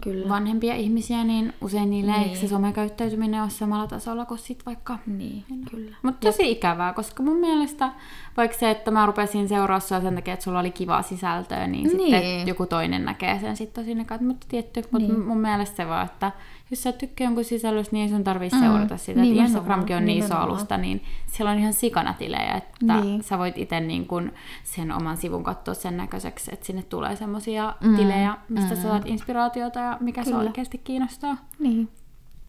[0.00, 0.28] Kyllä.
[0.28, 2.30] vanhempia ihmisiä, niin usein niillä Niin.
[2.30, 5.96] ei se somekäyttäytyminen ole samalla tasolla kuin sit vaikka Niin, kyllä.
[6.02, 7.92] Mutta tosi ikävää, koska mun mielestä
[8.36, 11.86] vaikka se, että mä rupesin seuraa sua sen takia, että sulla oli kivaa sisältöä, niin,
[11.96, 12.00] niin.
[12.00, 14.26] Sitten joku toinen näkee sen sitten tosi negatiivisesti.
[14.26, 15.26] Mutta tietty, mutta Niin.
[15.26, 16.32] mun mielestä se vaan, että
[16.70, 19.20] jos sä tykkää jonkun sisällöstä, niin ei sun tarvii seurata sitä.
[19.20, 23.22] Niin Instagramkin on niin iso alusta, niin siellä on ihan sikana tilejä, että Niin.
[23.22, 24.32] sä voit itse niin kun
[24.64, 29.78] sen oman sivun katsoa sen näköiseksi, että sinne tulee semmosia tilejä, mistä sä saat inspiraatiota
[29.80, 30.38] ja mikä Kyllä.
[30.38, 31.36] oikeasti kiinnostaa.
[31.58, 31.88] Niin,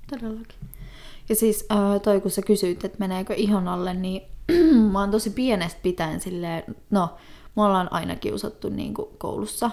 [0.10, 0.60] todellakin.
[1.30, 4.22] Ja siis äh, toi kun sä kysyit, että meneekö ihon alle, niin
[4.92, 7.10] mä oon tosi pienestä pitäen silleen, no,
[7.56, 9.72] me ollaan aina kiusattu niin kuin koulussa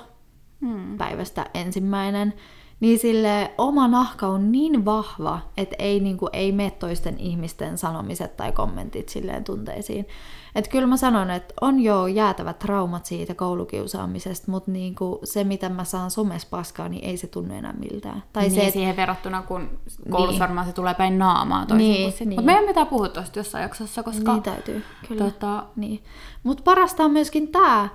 [0.60, 0.96] Hmm.
[0.98, 2.34] päivästä ensimmäinen,
[2.80, 7.78] niin sille oma nahka on niin vahva, että ei, niin kuin, ei mene toisten ihmisten
[7.78, 10.06] sanomiset tai kommentit silleen tunteisiin.
[10.54, 15.44] Että kyllä mä sanon, että on jo jäätävät traumat siitä koulukiusaamisesta, mutta niin kuin se,
[15.44, 18.22] mitä mä saan somessa paskaa, niin ei se tunnu enää miltään.
[18.32, 19.70] Tai niin se, et- siihen verrattuna, kun
[20.10, 20.40] koulussa Niin.
[20.40, 22.28] varmaan se tulee päin naamaa toisin Niin, kuin niin.
[22.38, 25.24] Mutta meidän pitää puhua tuosta jossain jaksossa, koska Niin täytyy, kyllä.
[25.24, 26.02] tota, Niin.
[26.42, 27.88] Mutta parasta on myöskin tämä,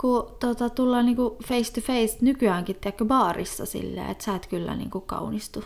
[0.00, 4.76] kun tota, tullaan niinku face to face nykyäänkin tiedätkö, baarissa silleen, että sä et kyllä
[4.76, 5.64] niinku kaunistu.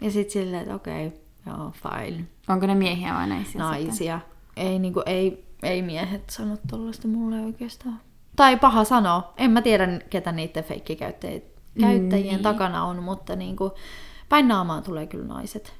[0.00, 2.24] Ja sit silleen, että okei, okay, joo, fine.
[2.48, 3.44] onko ne miehiä vai naisia?
[3.44, 3.60] sitten?
[3.60, 4.20] Naisia.
[4.56, 8.00] Ei, niinku, ei, ei miehet sano tollaista mulle oikeastaan.
[8.36, 9.32] Tai paha sanoa.
[9.36, 11.42] En mä tiedä, ketä niiden feikkikäyttäjien
[11.80, 12.42] käyttäjien Niin.
[12.42, 13.72] takana on, mutta niinku,
[14.28, 15.72] päin naamaa tulee kyllä naiset.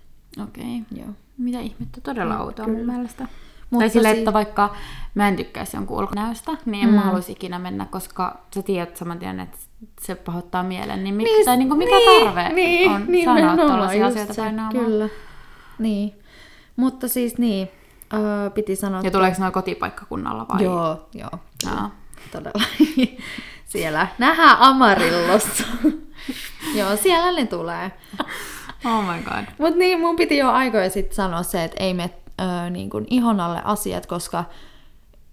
[0.42, 0.82] Okei.
[0.96, 1.08] Joo.
[1.38, 3.28] Mitä ihmettä, todella outoa mun mielestä.
[3.74, 4.74] Mutta tai silleen, si- että vaikka
[5.14, 6.94] mä en tykkäisi jonkun ulkonäöstä, niin en mm.
[6.94, 9.58] mä haluaisi ikinä mennä, koska sä tiedät saman tien, että
[10.00, 11.04] se pahoittaa mielen.
[11.04, 14.52] Niin, mik, niin tai niin kuin mikä niin, tarve niin, on sanoa nimenomaan tuollaisia asioita
[14.52, 14.84] naamaa?
[14.84, 15.08] Kyllä.
[15.78, 16.14] Niin.
[16.76, 17.70] Mutta siis niin,
[18.12, 19.00] öö, piti sanoa...
[19.04, 20.64] Ja tuleeko noin kotipaikkakunnalla vai?
[20.64, 21.30] Joo, joo.
[21.64, 21.80] Kyllä.
[21.80, 21.90] Aa.
[22.32, 22.64] Todella.
[23.64, 25.64] siellä nähdään Amarillossa.
[26.78, 27.92] joo, siellä ne tulee.
[28.84, 29.44] Oh my god.
[29.58, 33.06] Mutta niin, mun piti jo aikoja sitten sanoa se, että ei mene öö, niin kuin
[33.10, 34.44] ihon alle asiat, koska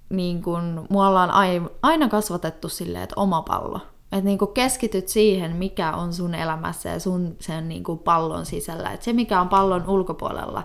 [0.09, 3.79] niin kuin, mua ollaan ai- aina kasvatettu silleen, että oma pallo.
[4.11, 8.45] Että niin kuin keskityt siihen, mikä on sun elämässä ja sun sen niin kuin pallon
[8.45, 8.91] sisällä.
[8.91, 10.63] Että se, mikä on pallon ulkopuolella,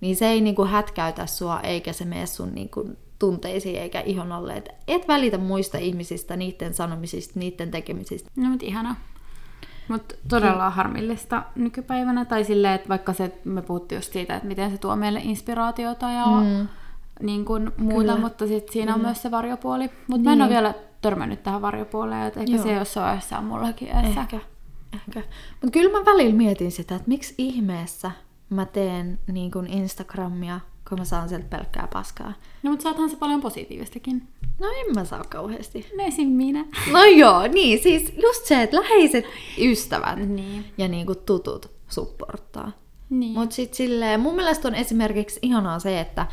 [0.00, 4.00] niin se ei niin kuin hätkäytä sua, eikä se mene sun niin kuin tunteisiin eikä
[4.00, 4.52] ihon alle.
[4.56, 8.30] Et et välitä muista ihmisistä, niiden sanomisista, niiden tekemisistä.
[8.36, 8.96] No mutta ihana.
[9.88, 12.24] Mutta todella harmillista nykypäivänä.
[12.24, 16.10] Tai silleen, että vaikka se, me puhuttiin just siitä, että miten se tuo meille inspiraatiota
[16.10, 16.68] ja mm.
[17.22, 18.16] niin kuin muuta, Kyllä.
[18.16, 19.90] mutta sitten siinä on myös se varjopuoli.
[20.06, 20.42] Mutta mä en Niin.
[20.42, 22.62] ole vielä törmännyt tähän varjopuoleen, että ehkä Joo.
[22.62, 24.20] se jossain vaiheessa on mullakin edessä.
[24.20, 24.40] Ehkä.
[24.94, 25.22] Ehkä.
[25.50, 28.10] Mutta kyllä mä välillä mietin sitä, että miksi ihmeessä
[28.50, 32.32] mä teen niin kuin Instagramia, kun mä saan sieltä pelkkää paskaa.
[32.62, 34.28] No mutta saathan se paljon positiivistakin.
[34.58, 35.86] No en mä saa kauheasti.
[35.98, 36.28] No esim.
[36.28, 36.64] minä.
[36.92, 39.24] No joo, niin siis just se, että läheiset
[39.58, 40.64] ystävät Niin.
[40.78, 42.72] ja niin kuin tutut supporttaa.
[43.10, 43.32] Niin.
[43.32, 46.26] Mutta sitten silleen, mun mielestä on esimerkiksi ihanaa se, että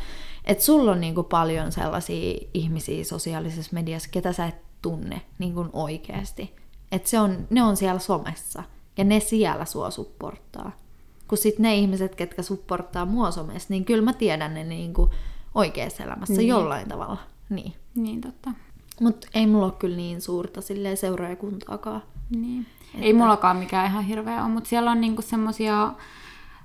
[0.44, 6.56] et sulla on niinku paljon sellaisia ihmisiä sosiaalisessa mediassa, ketä sä et tunne niinku oikeasti.
[6.92, 8.62] Että se on, ne on siellä somessa
[8.96, 10.72] ja ne siellä sua supporttaa.
[11.28, 15.10] Kun sitten ne ihmiset, ketkä supporttaa mua somessa, niin kyllä mä tiedän ne niinku
[15.54, 16.48] oikeassa elämässä Niin.
[16.48, 17.18] jollain tavalla.
[17.50, 17.72] Niin.
[17.94, 18.50] Niin totta.
[19.00, 22.02] Mutta ei mulla ole kyllä niin suurta silleen seuraajakuntaakaan.
[22.30, 22.66] Niin.
[23.00, 25.92] Ei mullakaan mikään ihan hirveä ole, mutta siellä on niinku semmosia,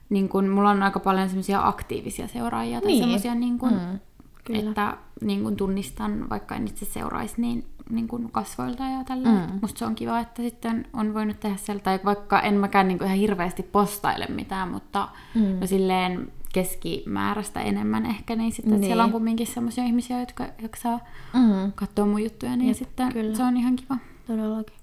[0.10, 3.04] niinku, mulla on aika paljon semmosia aktiivisia seuraajia tai Niin.
[3.04, 4.00] semmosia, niinku, Mm,
[4.44, 4.70] kyllä.
[4.70, 9.30] että niinku, tunnistan, vaikka en itse seuraisi, niin niinku, kasvoilta ja tällä.
[9.30, 9.60] Mm.
[9.62, 13.04] Musta se on kiva, että sitten on voinut tehdä sieltä, tai vaikka en mäkään niinku,
[13.04, 15.60] ihan hirveästi postaile mitään, mutta mm.
[15.60, 18.82] no, silleen keskimääräistä enemmän ehkä, niin sitten niin.
[18.82, 18.90] Niin.
[18.90, 21.00] siellä on kumminkin semmoisia ihmisiä, jotka jaksaa
[21.34, 21.72] Mm.
[21.76, 23.36] katsoa mun juttuja, niin Jep, sitten kyllä.
[23.36, 23.98] se on ihan kiva.
[24.28, 24.76] Todellakin.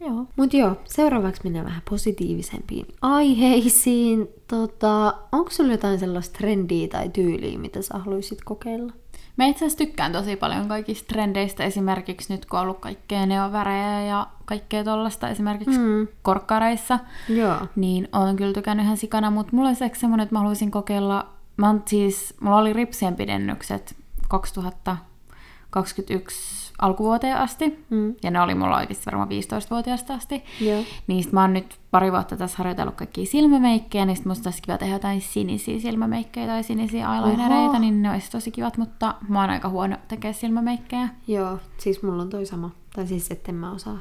[0.00, 0.26] Joo.
[0.36, 4.28] Mutta joo, seuraavaksi mennään vähän positiivisempiin aiheisiin.
[4.48, 8.92] Tota, onko sulla jotain sellaista trendiä tai tyyliä, mitä sä haluaisit kokeilla?
[9.40, 14.02] Mä itse asiassa tykkään tosi paljon kaikista trendeistä, esimerkiksi nyt kun on ollut kaikkea neovärejä
[14.02, 16.08] ja kaikkea tollasta, esimerkiksi mm.
[16.22, 16.98] Korkkareissa,
[17.28, 17.56] Joo.
[17.76, 21.26] niin olen kyllä tykännyt ihan sikana, mutta mulla olisi semmoinen, että mä haluaisin kokeilla,
[21.56, 23.96] mä siis, mulla oli ripsien pidennykset
[24.28, 28.14] 2021 alkuvuoteen asti, Mm.
[28.22, 30.82] ja ne oli mulla oikeasti varmaan 15-vuotiaasta asti, Joo.
[31.06, 34.62] niin sit mä oon nyt pari vuotta tässä harjoitellut kaikkia silmämeikkejä, niin sit musta olisi
[34.62, 39.40] kiva tehdä jotain sinisiä silmämeikkejä tai sinisiä eyelinereita, niin ne olisi tosi kivat, mutta mä
[39.40, 41.08] oon aika huono tekemään silmämeikkejä.
[41.26, 42.70] Joo, siis mulla on toi sama.
[42.96, 43.98] Tai siis, etten mä osaa.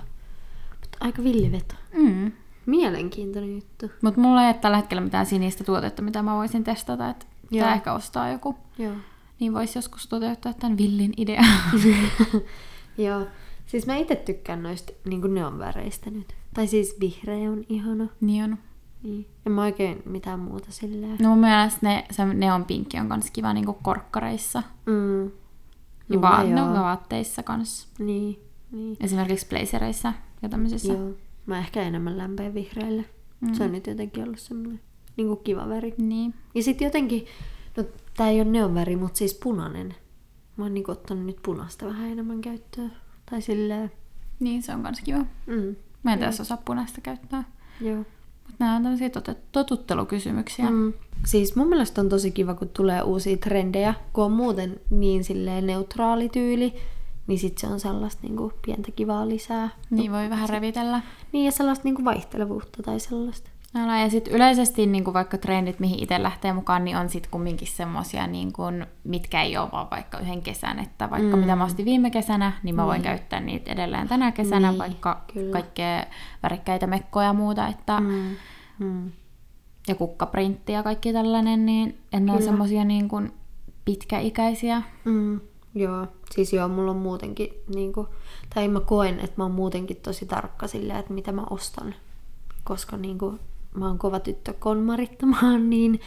[0.82, 1.76] Mutta aika villiveto.
[1.98, 2.32] Mm.
[2.66, 3.92] Mielenkiintoinen juttu.
[4.02, 7.74] Mutta mulla ei ole tällä hetkellä mitään sinistä tuotetta, mitä mä voisin testata, että pitää
[7.74, 8.56] ehkä ostaa joku.
[8.78, 8.94] Joo.
[9.40, 11.46] Niin voisi joskus toteuttaa tämän villin idean.
[13.04, 13.28] Joo.
[13.66, 16.36] Siis mä itse tykkään noista niin neonväreistä nyt.
[16.54, 18.08] Tai siis vihreä on ihana.
[18.22, 18.58] Niin on.
[19.04, 19.28] Niin.
[19.46, 21.18] En mä oikein mitään muuta silleen.
[21.22, 24.64] No mun mielestä ne, se neon pinkki on kans kiva niinku korkkareissa.
[24.86, 25.24] Mm.
[26.10, 27.88] Ja va- no, vaatteissa kans.
[28.00, 28.40] Niin,
[28.72, 28.98] niin.
[29.00, 30.94] Esimerkiksi blazereissa ja tämmöisissä.
[30.94, 31.12] Joo.
[31.46, 33.06] Mä ehkä enemmän lämpeen vihreälle.
[33.42, 33.54] Mm.
[33.54, 34.80] Se on nyt jotenkin ollut semmoinen
[35.18, 35.94] niinku kiva väri.
[35.98, 36.34] Niin.
[36.56, 37.26] Ja sitten jotenkin,
[37.78, 37.84] no
[38.18, 39.96] tää ei ole neon väri, mutta siis punainen.
[40.60, 42.92] Mä oon niinku ottanut nyt punaista vähän enemmän käyttöön.
[43.30, 43.92] Tai silleen,
[44.40, 45.26] Niin, se on kans kiva.
[45.46, 45.76] mm.
[46.04, 47.44] Mä en tässä osaa punaista käyttää.
[47.82, 47.98] Joo.
[47.98, 50.70] Mutta nämä on tämmöisiä tot- totuttelukysymyksiä.
[50.70, 50.94] Mm.
[51.26, 55.68] Siis mun mielestä on tosi kiva, kun tulee uusia trendejä, kun on muuten niin silleen
[55.68, 56.74] neutraali tyyli,
[57.28, 59.70] niin sit se on sellaista niinku pientä kivaa lisää.
[59.90, 61.02] Niin voi vähän revitellä.
[61.32, 63.50] Niin ja sellaista niinku vaihtelevuutta tai sellaista.
[63.76, 64.02] Älä.
[64.02, 67.68] Ja sitten yleisesti niin kuin vaikka trendit, mihin itse lähtee mukaan, niin on sitten kumminkin
[67.68, 70.80] semmosia, niin kuin, mitkä ei ole vaan vaikka yhden kesän.
[70.80, 71.42] Että vaikka mm.
[71.42, 75.22] mitä mä ostin viime kesänä, niin mä voin käyttää niitä edelleen tänä kesänä, Niin, vaikka
[75.34, 75.52] kyllä.
[75.52, 76.06] kaikkea
[76.44, 77.68] värikkäitä mekkoja ja muuta.
[77.68, 78.36] Että, Mm.
[78.80, 79.12] Mm.
[79.88, 82.52] Ja kukkaprintti ja kaikki tällainen, niin en ole Kyllä.
[82.52, 83.34] semmosia niin kuin
[83.86, 84.82] pitkäikäisiä.
[85.06, 85.40] Mm.
[85.76, 88.08] Joo, siis joo, mulla on muutenkin, niinku,
[88.56, 91.96] tai mä koen, että mä oon muutenkin tosi tarkka silleen, että mitä mä ostan.
[92.64, 93.40] Koska niinku,
[93.76, 96.00] mä oon kova tyttö konmarittamaan, niin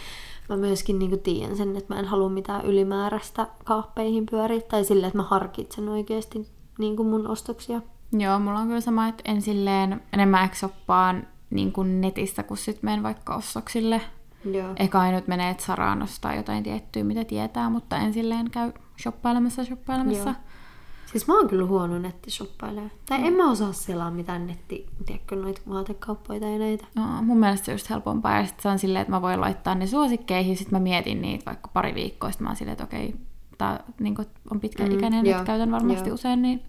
[0.48, 4.61] mä myöskin niinku tiedän sen, että mä en halua mitään ylimääräistä kaappeihin pyöriä.
[4.61, 6.48] Tai silleen, että mä harkitsen oikeasti
[6.79, 7.81] niinku mun ostoksia.
[8.18, 12.57] Joo, mulla on kyllä sama, että en silleen enemmän ehkä shoppaan niin kuin netistä, kun
[12.57, 14.01] sit menen vaikka ostoksille.
[14.44, 14.72] Joo.
[14.77, 18.72] Eka ainut menee, että Saraan ostaa jotain tiettyä, mitä tietää, mutta en silleen käy
[19.03, 20.29] shoppailemassa shoppailemassa.
[20.29, 20.52] Joo.
[21.12, 22.90] Siis mä oon kyllä huono nettishoppailemaan.
[23.09, 26.87] Tai en mä osaa selaa mitään netti, tiedätkö, noita vaatekauppoja tai näitä.
[26.94, 28.38] No, mun mielestä se on just helpompaa.
[28.38, 31.46] Ja sit se on silleen, että mä voin laittaa ne suosikkeihin, sit mä mietin niitä
[31.46, 33.14] vaikka pari viikkoa, sit mä oon silleen, että okei,
[33.59, 34.14] tää niin
[34.51, 36.14] on pitkäikäinen, Mm, mm, että käytän varmasti joo.
[36.14, 36.62] usein, niin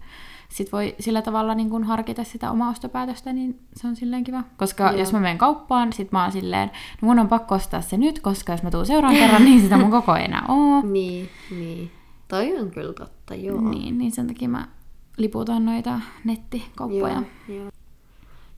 [0.48, 4.42] sit voi sillä tavalla niin kun harkita sitä omaa ostopäätöstä, niin se on silleen kiva.
[4.56, 4.92] Koska Joo.
[4.98, 6.70] jos mä menen kauppaan, sit mä oon silleen,
[7.02, 9.76] no mun on pakko ostaa se nyt, koska jos mä tuun seuraavan kerran, niin sitä
[9.76, 10.82] mun koko ei enää oo.
[10.92, 11.90] Niin, niin.
[12.28, 13.60] Toi on kyllä totta, joo.
[13.60, 14.68] Niin, niin sen takia mä
[15.16, 17.22] liputan noita nettikauppoja.
[17.48, 17.70] Joo, joo.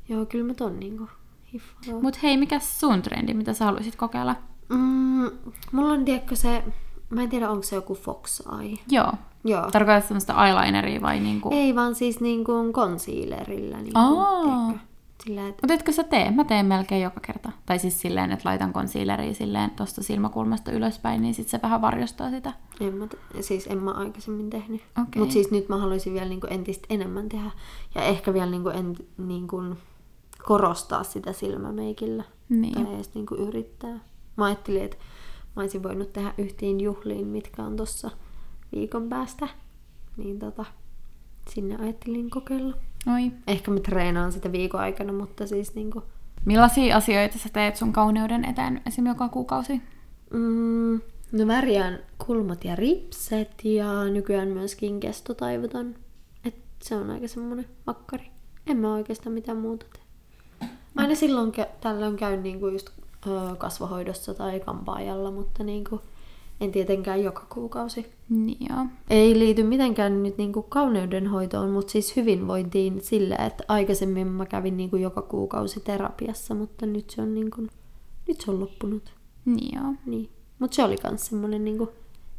[0.09, 1.09] joo kyllä mä ton niinku
[1.53, 2.03] hiffaan.
[2.03, 4.37] Mut hei, mikä sun trendi, mitä sä haluaisit kokeilla?
[4.69, 5.31] Mm,
[5.73, 6.65] mulla on, tiedätkö se,
[7.11, 8.79] mä en tiedä onko se joku Fox Eye.
[8.91, 9.13] Joo.
[9.45, 9.71] Joo.
[9.71, 11.51] Tarkoitatko semmoista eyelineria vai niinku...
[11.53, 13.77] Ei vaan siis niinku concealerilla.
[13.77, 14.43] Niinku, Aa.
[14.43, 14.87] tiedätkö?
[15.25, 16.31] Sillä, että Mutta etkö sä tee?
[16.31, 17.53] Mä teen melkein joka kerta.
[17.67, 22.31] Tai siis silleen, että laitan concealeria silleen tosta silmäkulmasta ylöspäin, niin sit se vähän varjostaa
[22.31, 22.53] sitä.
[22.81, 24.83] en mä, te- siis en mä aikaisemmin tehnyt.
[25.03, 25.21] Okei.
[25.21, 27.51] Mutta siis nyt mä haluaisin vielä niinku entistä enemmän tehdä.
[27.95, 29.63] Ja ehkä vielä niinku en, niinku
[30.45, 32.25] korostaa sitä silmämeikillä.
[32.49, 32.75] Niin.
[32.85, 33.99] Tai edes niinku yrittää.
[34.37, 34.97] Mä ajattelin, että
[35.57, 38.11] mä olisin voinut tehdä yhteen juhliin, mitkä on tossa
[38.75, 39.49] viikon päästä.
[40.17, 40.65] Niin tota,
[41.51, 42.77] sinne ajattelin kokeilla.
[43.15, 43.33] Oi.
[43.47, 46.03] Ehkä mä treenaan sitä viikon aikana, mutta siis niinku...
[46.45, 49.07] Millaisia asioita sä teet sun kauneuden eteen esim.
[49.07, 49.81] joka kuukausi?
[50.31, 51.01] Mm,
[51.33, 55.95] no värjään kulmat ja ripset ja nykyään myöskin kestotaivuton.
[56.45, 58.31] Et se on aika semmonen makkari.
[58.67, 60.03] En mä oikeastaan mitään muuta tee.
[60.97, 62.91] Aina silloin kä- tällöin käyn niinku just
[63.27, 66.01] ö, kasvohoidossa tai kampaajalla, mutta niinku
[66.61, 68.07] en tietenkään joka kuukausi.
[68.29, 68.87] Niin joo.
[69.11, 74.97] Ei liity mitenkään nyt niinku kauneudenhoitoon, mutta siis hyvinvointiin sillä, että aikaisemmin mä kävin niinku
[74.97, 77.67] joka kuukausi terapiassa, mutta nyt se on, niinku,
[78.29, 79.13] nyt se on loppunut.
[79.45, 79.95] Niin joo.
[80.07, 80.31] Niin.
[80.59, 81.89] Mutta se oli myös semmoinen niinku,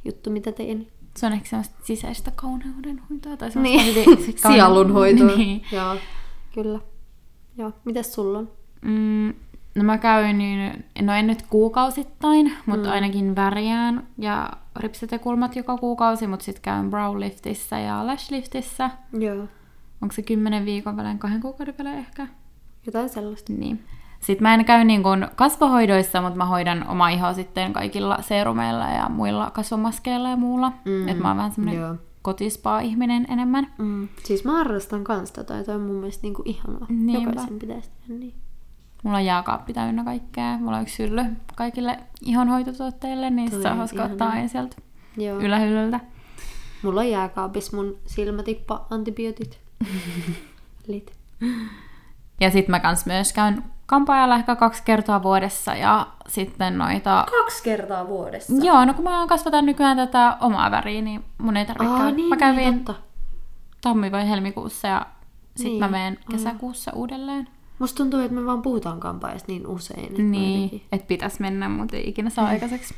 [0.05, 0.87] juttu, mitä tein.
[1.17, 4.37] Se on ehkä semmoista sisäistä kauneudenhoitoa tai semmoista Niin, hyvin...
[4.51, 5.27] sielunhoitoa.
[5.37, 5.61] niin.
[5.71, 5.95] Joo,
[6.53, 6.79] kyllä.
[7.57, 8.49] Joo, mitäs sulla on?
[8.81, 9.33] Mm,
[9.77, 12.93] no mä käyn, niin, no en nyt kuukausittain, mutta mm.
[12.93, 18.31] ainakin värjään ja ripset ja kulmat joka kuukausi, mutta sitten käyn brow liftissä ja lash
[18.31, 18.89] liftissä.
[19.13, 19.47] Joo,
[20.01, 22.27] Onko se kymmenen viikon välein, kahden kuukauden välein ehkä?
[22.87, 23.53] jotain sellaista.
[23.53, 23.83] Niin.
[24.19, 28.85] Sitten mä en käy niin kuin kasvohoidoissa, mutta mä hoidan oma ihoa sitten kaikilla serumeilla
[28.85, 30.71] ja muilla kasvomaskeilla ja muulla.
[30.85, 31.95] Mm, että mä oon vähän semmonen joo.
[32.21, 33.67] kotispa-ihminen enemmän.
[33.77, 34.07] Mm.
[34.23, 36.85] Siis mä harrastan kans tota, ja toi on mun mielestä niinku ihanaa.
[36.89, 37.29] Niinpä.
[37.29, 38.33] Jokaisen pitäisi tehdä niin.
[39.07, 40.57] Mulla on jääkaappi täynnä kaikkea.
[40.57, 41.21] Mulla on yksi hylly
[41.55, 44.75] kaikille ihonhoitotuotteille, niin Toi se on hauska ottaa aina sieltä
[45.17, 45.39] Joo.
[45.39, 45.99] ylähyllyltä.
[46.83, 49.59] Mulla on jääkaapissa mun silmätippa antibiootit.
[50.87, 51.13] Lit.
[52.41, 57.25] Ja sitten mä kans myös käyn kampaajalla ehkä kaksi kertaa vuodessa ja sitten noita...
[57.39, 58.53] Kaksi kertaa vuodessa.
[58.65, 62.15] Joo, no kun mä kasvatan nykyään tätä omaa väriä, niin mun ei tarvitse Aa, käydä.
[62.15, 63.01] niin, mä kävin niin, totta.
[63.81, 65.05] tammi- vai helmikuussa ja
[65.55, 67.47] sitten Niin, mä menen kesäkuussa uudelleen.
[67.79, 70.05] Musta tuntuu, että me vaan puhutaan kampaajasta niin usein.
[70.05, 72.95] että Niin, että pitäisi mennä, mutta ei ikinä saa aikaiseksi.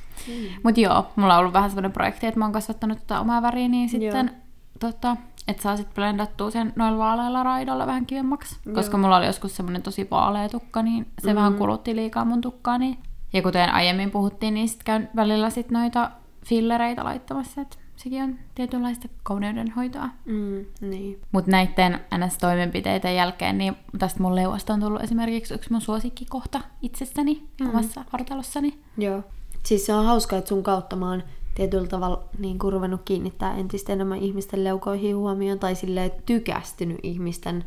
[0.63, 3.67] Mutta joo, mulla on ollut vähän sellainen projekti, että mä oon kasvattanut tätä omaa väriä,
[3.67, 4.31] niin sitten
[4.79, 5.17] tota,
[5.47, 8.59] että saa sitten blendattua sen noilla vaaleilla raidoilla vähän kivemmaksi.
[8.73, 11.35] Koska mulla oli joskus semmoinen tosi vaalea tukka, niin se mm-hmm.
[11.37, 12.97] vähän kulutti liikaa mun tukkaani.
[13.33, 16.11] Ja kuten aiemmin puhuttiin, niin sit käyn välillä sit noita
[16.45, 20.09] fillereitä laittamassa, että sekin on tietynlaista kauneudenhoitoa.
[20.25, 21.21] Mm, niin.
[21.31, 27.43] Mutta näiden NS-toimenpiteiden jälkeen, niin tästä mun leuasta on tullut esimerkiksi yksi mun suosikkikohta itsessäni,
[27.61, 27.69] mm.
[27.69, 28.77] omassa vartalossani.
[28.97, 29.23] Joo.
[29.63, 31.23] Siis se on hauska, että sun kautta mä oon
[31.55, 37.65] tietyllä tavalla niin kuin ruvennut kiinnittää entistä enemmän ihmisten leukoihin huomioon, tai silleen tykästynyt ihmisten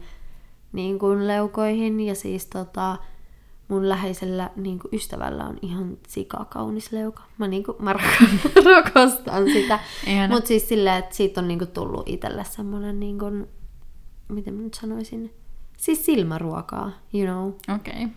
[0.73, 2.97] niin kuin leukoihin, ja siis tota,
[3.69, 7.23] mun läheisellä niin kuin ystävällä on ihan sikakaunis leuka.
[7.39, 7.95] Mä, niin kuin, mä
[8.65, 9.79] rakastan sitä.
[10.31, 13.47] Mutta siis silleen, että siitä on niin kuin tullut itselle semmoinen, niin kuin,
[14.29, 15.35] miten mä nyt sanoisin,
[15.77, 17.77] siis silmäruokaa, you know.
[17.77, 17.95] Okei.
[17.95, 18.09] Okay.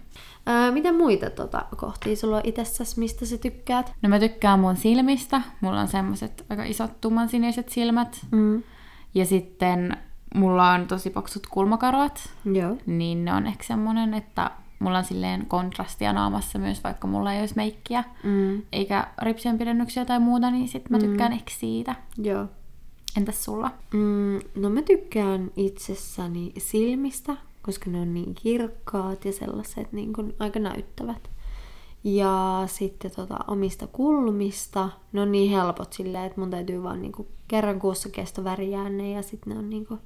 [0.49, 3.93] Öö, mitä muita tota, kohtia sulla on itsessäsi, mistä sä tykkäät?
[4.01, 5.41] No mä tykkään mun silmistä.
[5.61, 8.25] Mulla on semmoset aika isot tummansiniset silmät.
[8.31, 8.63] Mm.
[9.15, 9.97] Ja sitten
[10.35, 12.29] mulla on tosi paksut kulmakarvat.
[12.53, 12.77] Joo.
[12.85, 17.39] Niin ne on ehkä semmonen, että mulla on silleen kontrastia naamassa myös, vaikka mulla ei
[17.39, 18.03] olisi meikkiä.
[18.23, 18.61] Mm.
[18.71, 21.95] Eikä ripsien pidennyksiä tai muuta, niin sit mä tykkään ehkä siitä.
[22.17, 22.45] Joo.
[23.17, 23.71] Entäs sulla?
[23.93, 30.35] Mm, no mä tykkään itsessäni silmistä, koska ne on niin kirkkaat ja sellaiset niin kuin
[30.39, 31.29] aika näyttävät.
[32.03, 37.27] Ja sitten tota, omista kulmista, ne on niin helpot silleen, että mun täytyy vaan niinku
[37.47, 39.99] kerran kuussa kesto värjää ne ja sitten ne on niinku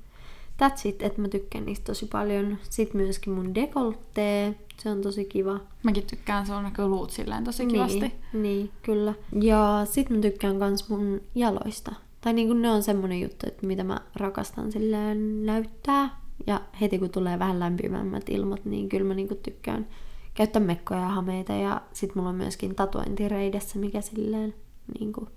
[0.61, 2.57] that's it, että mä tykkään niistä tosi paljon.
[2.69, 5.59] Sitten myöskin mun dekoltee, se on tosi kiva.
[5.83, 7.99] Mäkin tykkään, se on näkyy luut silleen tosi kivasti.
[7.99, 9.13] Niin, niin kyllä.
[9.41, 11.95] Ja sit mä tykkään kans mun jaloista.
[12.21, 16.19] Tai niinku ne on semmonen juttu, että mitä mä rakastan silleen näyttää.
[16.47, 19.87] Ja heti kun tulee vähän lämpimämmät ilmat, niin kyllä mä niinku tykkään
[20.33, 21.53] käyttää mekkoja ja hameita.
[21.53, 24.53] Ja sit mulla on myöskin tatuointi reidessä, mikä silleen
[24.99, 25.27] niinku...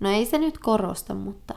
[0.00, 1.54] No ei se nyt korosta, mutta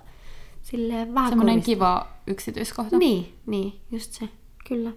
[0.63, 2.97] silleen vähän Semmoinen kiva yksityiskohta.
[2.97, 4.29] Niin, niin, just se.
[4.67, 4.91] Kyllä.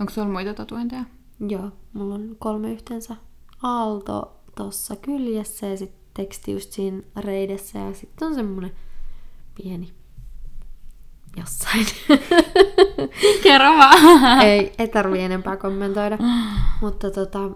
[0.00, 1.04] Onko sulla muita tatuointeja?
[1.48, 3.16] Joo, mulla on kolme yhteensä.
[3.62, 8.72] Aalto tossa kyljessä ja sitten teksti just siinä reidessä ja sitten on semmonen
[9.54, 9.92] pieni
[11.36, 11.86] jossain.
[13.42, 14.40] Kerro vaan.
[14.40, 16.18] ei, ei tarvii enempää kommentoida.
[16.82, 17.50] Mutta tota,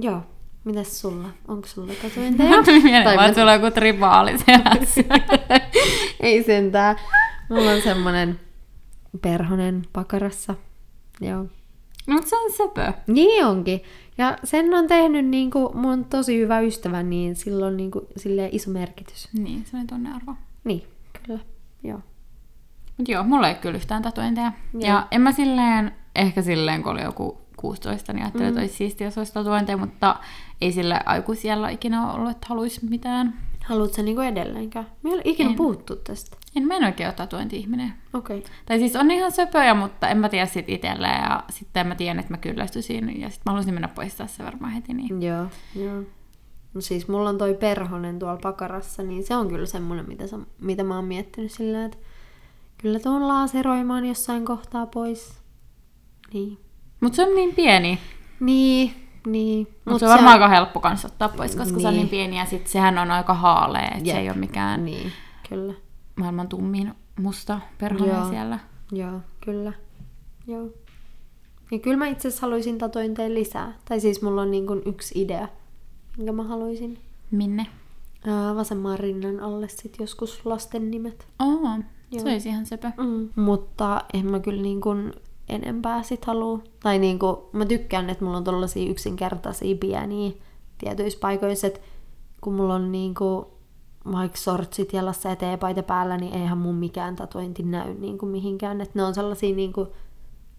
[0.00, 0.22] joo.
[0.66, 1.28] Mitäs sulla?
[1.48, 2.50] Onko sulla tatuointeja?
[2.82, 5.02] Mieleen Tai vaan, mä- sulla on joku tribaali selässä.
[6.20, 6.96] ei sentään.
[7.50, 8.40] Mulla on semmonen
[9.22, 10.54] perhonen pakarassa.
[11.20, 11.44] Joo.
[12.06, 12.92] No, mutta se on söpö.
[13.06, 13.80] Niin onkin.
[14.18, 18.70] Ja sen on tehnyt niinku mun tosi hyvä ystävä, niin sillä on niinku silleen iso
[18.70, 19.28] merkitys.
[19.32, 20.34] Niin, se on tunnearvo.
[20.64, 20.82] Niin,
[21.26, 21.40] kyllä.
[21.82, 22.00] Joo.
[22.98, 24.52] Mut joo, mulla ei kyllä yhtään tatuointeja.
[24.72, 24.82] Joo.
[24.82, 29.06] Ja en mä silleen, ehkä silleen kun oli joku 16, niin ajattelin, että olisi siistiä,
[29.06, 30.16] jos olisi tatuointeja, mutta
[30.60, 33.34] ei sille aikuisiellä ikinä ollut, että haluaisi mitään.
[33.64, 34.86] Haluatko niinku edelleenkään?
[35.02, 35.56] Me ei ole ikinä En.
[35.56, 36.36] puhuttu tästä.
[36.56, 37.92] En mä en oikein ole tatuointi-ihminen.
[38.12, 38.38] Okei.
[38.38, 38.50] Okay.
[38.66, 42.18] Tai siis on ihan söpöjä, mutta en mä tiedä sit itselleen ja sitten mä tiedän,
[42.18, 44.94] että mä kyllästyisin ja sitten mä haluaisin mennä poistaa se varmaan heti.
[44.94, 45.22] Niin.
[45.22, 46.02] Joo, joo.
[46.74, 50.38] No siis mulla on toi perhonen tuolla pakarassa, niin se on kyllä semmonen, mitä, sä,
[50.60, 51.98] mitä mä oon miettinyt sillä, että
[52.78, 55.38] kyllä tuon laaseroimaan jossain kohtaa pois.
[56.32, 56.58] Niin.
[57.00, 57.98] Mutta se on niin pieni.
[58.40, 59.66] Niin, niin.
[59.66, 62.00] Mutta Mut se on varmaan aika helppo kanssa ottaa pois, koska se on Niin.
[62.00, 65.12] niin pieni ja sit sehän on aika haalea, että se ei ole mikään Niin,
[65.48, 65.74] kyllä.
[66.16, 68.58] maailman tummin musta perhonen siellä.
[68.92, 69.72] Joo, kyllä.
[70.46, 70.68] Joo.
[71.70, 73.72] Ja kyllä mä itse asiassa haluaisin tatointeen lisää.
[73.88, 75.48] Tai siis mulla on niin kuin yksi idea,
[76.16, 76.98] minkä mä haluaisin.
[77.30, 77.66] Minne?
[78.26, 81.26] Ää, vasemman rinnan alle sit joskus lasten nimet.
[81.40, 81.60] Oo,
[82.10, 82.22] Joo.
[82.22, 82.92] se olisi ihan sepä.
[82.96, 83.28] Mm.
[83.42, 85.12] Mutta en mä kyllä niin kuin
[85.48, 86.58] enempää sit halua.
[86.82, 90.32] Tai niin kuin, mä tykkään, että mulla on tollasia yksinkertaisia pieniä
[90.78, 91.80] tietyissä paikoissa, että
[92.40, 93.46] kun mulla on niin kuin
[94.12, 98.80] vaikka sortsit jalassa ja teepaita päällä, niin eihän mun mikään tatuointi näy niin kuin mihinkään.
[98.80, 99.88] Että ne on sellaisia niin kuin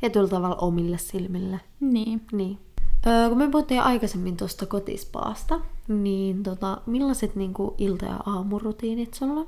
[0.01, 1.59] tietyllä tavalla omille silmille.
[1.79, 2.21] Niin.
[2.31, 2.59] Niin.
[3.07, 9.13] Öö, kun me puhuttiin aikaisemmin tuosta kotispaasta, niin tota, millaiset niin kuin ilta- ja aamurutiinit
[9.13, 9.47] sulla on?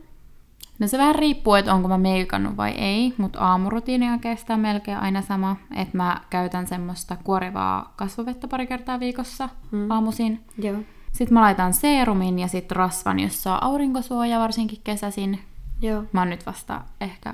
[0.80, 4.97] No se vähän riippuu, että onko mä meikannut vai ei, mutta aamurutiini on oikeastaan melkein
[4.97, 9.91] aina sama, että mä käytän semmoista kuorivaa kasvovettä pari kertaa viikossa mm.
[9.91, 10.43] aamuisin.
[10.57, 10.77] Joo.
[11.11, 15.39] Sitten mä laitan seerumin ja sitten rasvan, jos saa aurinkosuoja, varsinkin kesäisin.
[15.82, 16.03] Joo.
[16.11, 17.34] Mä oon nyt vasta ehkä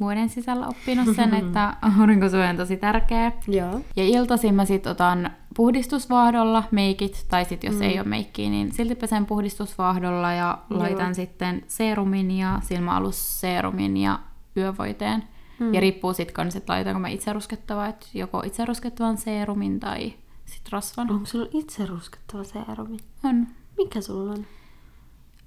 [0.00, 3.32] vuoden sisällä oppinut sen, että aurinkosuoja on tosi tärkeä.
[3.48, 3.80] Joo.
[3.96, 7.82] Ja iltaisin mä sit otan puhdistusvaahdolla meikit, tai sit jos mm.
[7.82, 10.80] ei ole meikkiä, niin silti pesen puhdistusvaahdolla ja Joo.
[10.80, 14.18] laitan sitten seerumin ja silmäalusseerumin ja
[14.56, 15.24] yövoiteen.
[15.60, 15.74] Mm.
[15.74, 20.14] Ja riippuu sit kans, että laitanko mä itse ruskettavaa, että joko itse ruskettavan seerumin tai
[20.44, 21.10] sit rasvan.
[21.10, 22.96] Onko sulla itse ruskettava seerumi?
[23.24, 23.46] On.
[23.78, 24.46] Mikä sulla on?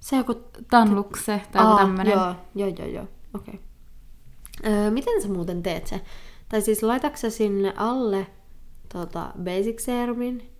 [0.00, 0.34] Se joku...
[0.70, 2.12] Tanlukse tai joku tämmönen.
[2.12, 3.06] Joo, joo, joo, joo.
[3.34, 3.60] Okei.
[4.66, 6.00] Öö, miten sä muuten teet se?
[6.48, 8.26] Tai siis laitatko sinne alle
[8.92, 10.50] tota, basic serumin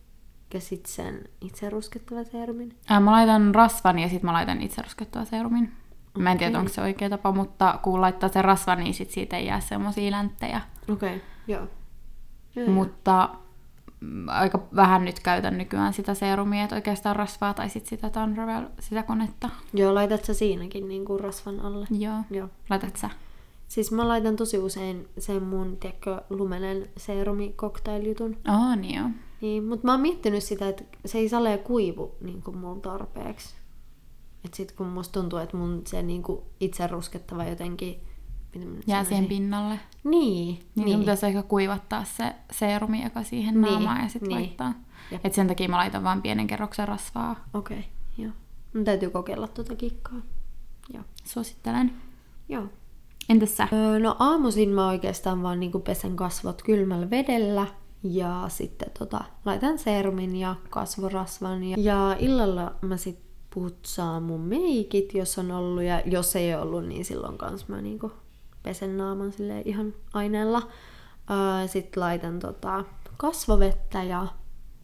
[0.54, 2.76] ja sit sen itse ruskettava serumin?
[2.88, 5.72] Ää, mä laitan rasvan ja sitten mä laitan itse ruskettua serumin.
[6.18, 9.36] Mä en tiedä, onko se oikea tapa, mutta kun laittaa sen rasvan, niin sit siitä
[9.36, 10.60] ei jää semmosia länttejä.
[10.88, 11.28] Okei, okay.
[11.48, 11.66] joo.
[12.56, 13.28] Joo, Mutta
[14.00, 18.66] mm, aika vähän nyt käytän nykyään sitä serumia, että oikeastaan rasvaa tai sit sitä Thunderwell,
[18.78, 19.50] sitä konetta.
[19.72, 19.94] joo.
[19.94, 21.86] laitat sä siinäkin niinku rasvan alle?
[21.90, 22.16] Joo.
[22.30, 22.48] Joo.
[22.70, 23.10] Laitat sä?
[23.72, 28.36] Siis mä laitan tosi usein sen mun, tiedätkö, lumenen serumi cocktail-jutun.
[28.48, 29.08] Oh, niin joo.
[29.40, 33.54] Niin, mutta mä oon miettinyt sitä, että se ei salee kuivu niin kuin mulla tarpeeksi.
[34.44, 38.00] Et sit kun musta tuntuu, että mun se niin kuin itse ruskettava jotenkin...
[38.54, 39.80] Miten mä nyt Jää siihen pinnalle.
[40.04, 41.00] Niin, Niin, niin.
[41.00, 44.40] pitäisi ehkä kuivattaa se serumi, joka siihen Niin, naamaan ja sitten niin.
[44.40, 44.74] laittaa.
[45.10, 45.26] Jep.
[45.26, 47.44] Et sen takia mä laitan vain pienen kerroksen rasvaa.
[47.54, 47.90] Okei, okay,
[48.24, 48.32] joo.
[48.74, 50.20] Mun täytyy kokeilla tuota kikkaa.
[50.94, 51.04] Joo.
[51.24, 51.92] Suosittelen.
[52.48, 52.68] joo.
[53.32, 53.68] Entäs sä?
[53.72, 57.66] Öö, no aamuisin mä oikeastaan vaan niinku pesen kasvot kylmällä vedellä
[58.02, 61.64] ja sitten tota, laitan serumin ja kasvorasvan.
[61.64, 63.18] Ja, ja illalla mä sit
[63.54, 67.80] putsaan mun meikit, jos on ollut ja jos ei ole ollut, niin silloin kans mä
[67.80, 68.12] niinku
[68.62, 70.62] pesen naaman sille ihan aineella.
[71.30, 72.84] Öö, sitten laitan tota,
[73.16, 74.26] kasvovettä ja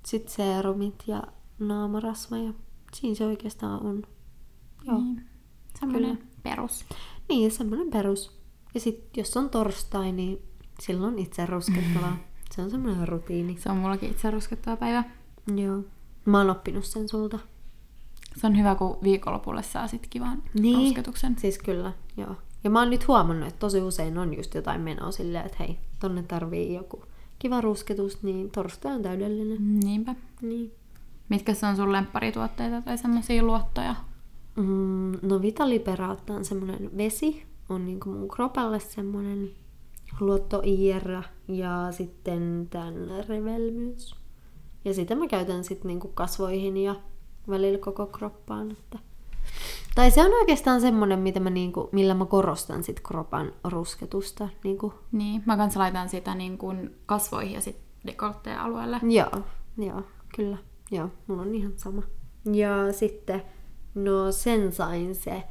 [0.07, 1.23] sit serumit ja
[1.59, 2.53] naamarasva ja
[2.93, 4.03] siinä se oikeastaan on.
[4.87, 4.99] Joo.
[4.99, 5.25] Niin.
[5.81, 6.85] Semmoinen perus.
[7.29, 8.38] Niin, semmoinen perus.
[8.79, 10.43] Ja sitten jos on torstai, niin
[10.81, 12.17] silloin itse ruskettavaa.
[12.51, 13.57] Se on semmoinen rutiini.
[13.59, 15.05] Se on mullakin itse ruskettava päivä.
[15.57, 15.83] Joo.
[16.25, 17.39] Mä oon oppinut sen sulta.
[18.37, 20.79] Se on hyvä, kun viikonlopulle saa sit kivan Niin.
[20.79, 21.37] rusketuksen.
[21.39, 22.35] Siis kyllä, joo.
[22.65, 25.79] Ja mä oon nyt huomannut, että tosi usein on just jotain menoa silleen, että hei,
[26.01, 27.05] tonne tarvii joku
[27.39, 29.81] kiva rusketus, niin torstai on täydellinen.
[29.81, 30.15] Niinpä.
[30.43, 30.73] Niin.
[31.29, 33.95] Mitkä se on sun lempparituotteita tai semmosia luottoja?
[34.57, 39.51] Mm, no Vitaliperaatta on semmoinen vesi, on niinku mun kropalle semmoinen
[40.21, 42.95] luotto IR ja sitten tämän
[43.29, 44.15] Revel myös.
[44.85, 46.95] Ja sitä mä käytän sitten niinku kasvoihin ja
[47.49, 48.71] välillä koko kroppaan.
[48.71, 48.99] Että...
[49.95, 54.49] Tai se on oikeastaan semmoinen, mitä mä niinku, millä mä korostan sit kropan rusketusta.
[54.65, 54.95] Niinku.
[55.13, 59.01] Niin, mä kanssa laitan sitä niin kuin kasvoihin ja sitten dekoltteen alueelle.
[59.03, 59.43] Joo,
[59.79, 60.03] joo,
[60.37, 60.59] kyllä.
[60.91, 62.03] Joo, mulla on ihan sama.
[62.53, 63.43] Ja sitten,
[63.95, 65.43] no sen sain se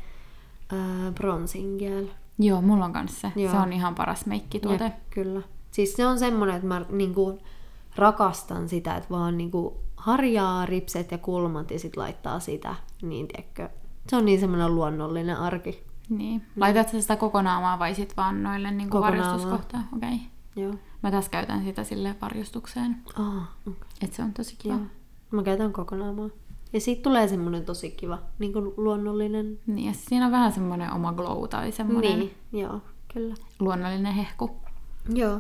[0.74, 2.06] äh, bronzing gel.
[2.40, 3.42] Joo, mulla on kanssa se.
[3.42, 3.52] Joo.
[3.52, 4.84] Se on ihan paras meikkituote.
[4.84, 5.42] Jep, kyllä.
[5.72, 7.40] Siis se on semmoinen, että mä niinku
[7.96, 13.70] rakastan sitä, että vaan niinku harjaa ripset ja kulmat ja sit laittaa sitä, niin tiedätkö,
[14.10, 15.84] se on niin semmoinen luonnollinen arki.
[16.10, 16.46] Niin.
[16.56, 19.26] Laitat sä sitä kokonaamaan vai sit vaan noille niin Kokonaamaan.
[19.26, 19.90] varjostuskohtaan?
[19.96, 20.10] Okei.
[20.10, 20.64] Okay.
[20.64, 20.74] Joo.
[21.04, 22.98] Mä tässä käytän sitä sille varjostukseen.
[23.20, 23.88] Ah, okay.
[24.02, 24.74] Et se on tosi kiva.
[24.74, 24.84] Joo.
[25.32, 26.32] Mä käytän kokonaan vaan.
[26.74, 29.60] Ja siitä tulee semmoinen tosi kiva, niin kuin luonnollinen.
[29.68, 32.82] Niin, ja siinä on vähän semmoinen oma glow tai semmoinen Niin, joo,
[33.14, 33.36] kyllä.
[33.60, 34.52] luonnollinen hehku.
[35.14, 35.40] Joo.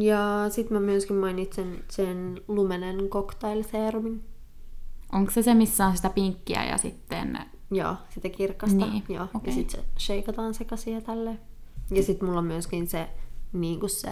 [0.00, 4.24] Ja sitten mä myöskin mainitsen sen lumenen cocktail serumin.
[5.12, 7.38] Onko se se, missä on sitä pinkkiä ja sitten...
[7.70, 8.86] Joo, sitä kirkasta.
[8.86, 9.26] Niin, Joo.
[9.34, 9.50] okei.
[9.50, 11.40] Ja sitten se shakeataan sekaisin ja tälleen.
[11.90, 13.08] Ja sitten mulla on myöskin se,
[13.52, 14.10] niin kuin se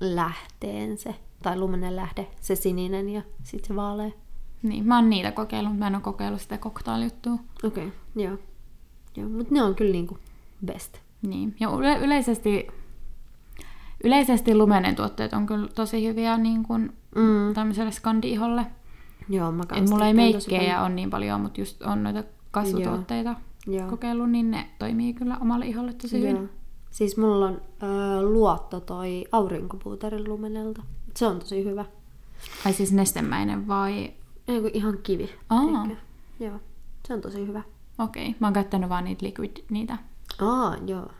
[0.00, 4.10] lähteen se, tai lumenen lähde, se sininen ja sitten se vaalea.
[4.64, 7.32] Niin, mä oon niitä kokeillut, mutta mä en oo kokeillut sitä cocktail-juttua.
[7.64, 8.38] Okei, okay, joo.
[9.16, 9.28] joo.
[9.28, 10.18] Mutta ne on kyllä niinku
[10.66, 10.98] best.
[11.22, 11.56] Niin.
[11.60, 12.66] Ja yle- yleisesti,
[14.04, 17.54] yleisesti lumenen tuotteet on kyllä tosi hyviä niin kuin Mm.
[17.54, 18.66] tämmöiselle skandi-iholle.
[19.28, 23.34] Joo, mä Et mulla ei meikkejä on niin paljon, mutta just on noita kasvutuotteita
[23.66, 23.90] Joo.
[23.90, 26.36] kokeillut, niin ne toimii kyllä omalle iholle tosi hyvin.
[26.36, 26.44] Joo.
[26.90, 30.82] Siis mulla on ö, luotto toi aurinkopuuterin lumenelta.
[31.16, 31.84] Se on tosi hyvä.
[32.66, 34.12] Ai siis nestemäinen vai...
[34.48, 35.30] Ei kun ihan kivi.
[35.50, 35.86] Aa.
[36.40, 36.60] Joo,
[37.08, 37.62] se on tosi hyvä.
[37.98, 38.34] Okei, okay.
[38.40, 39.98] mä oon käyttänyt vaan niitä liquid, niitä.
[40.40, 41.10] Aa, joo.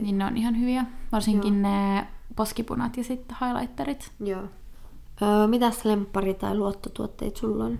[0.00, 0.84] Niin ne on ihan hyviä.
[1.12, 2.06] Varsinkin ne
[2.36, 4.12] poskipunat ja sitten highlighterit.
[4.20, 4.42] Joo.
[5.22, 7.78] Öö, mitäs lemppari tai luottotuotteita sulla on?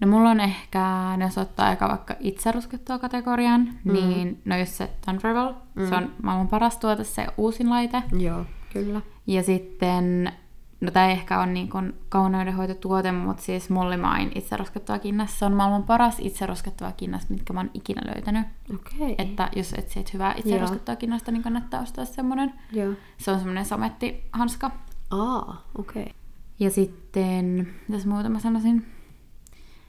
[0.00, 3.92] No mulla on ehkä, ne jos ottaa aika vaikka itse ruskettua kategorian, mm.
[3.92, 5.88] niin no just se Thunderwell, mm.
[5.88, 8.02] se on maailman paras tuote, se uusin laite.
[8.18, 9.00] Joo, kyllä.
[9.26, 10.32] Ja sitten,
[10.80, 15.44] no tämä ei ehkä ole niin kuin kauneudenhoitotuote, mutta siis Mollimain itse ruskettava kinnas, se
[15.44, 18.46] on maailman paras itse ruskettava kinnas, mitkä mä oon ikinä löytänyt.
[18.74, 19.14] Okei.
[19.18, 20.96] Että jos etsit hyvää itse Joo.
[20.98, 22.52] kinnasta, niin kannattaa ostaa semmonen.
[22.72, 22.92] Joo.
[23.18, 24.70] Se on semmonen samettihanska.
[25.10, 26.02] Aa, okei.
[26.02, 26.14] Okay.
[26.58, 28.86] Ja sitten, mitäs muuta mä sanoisin?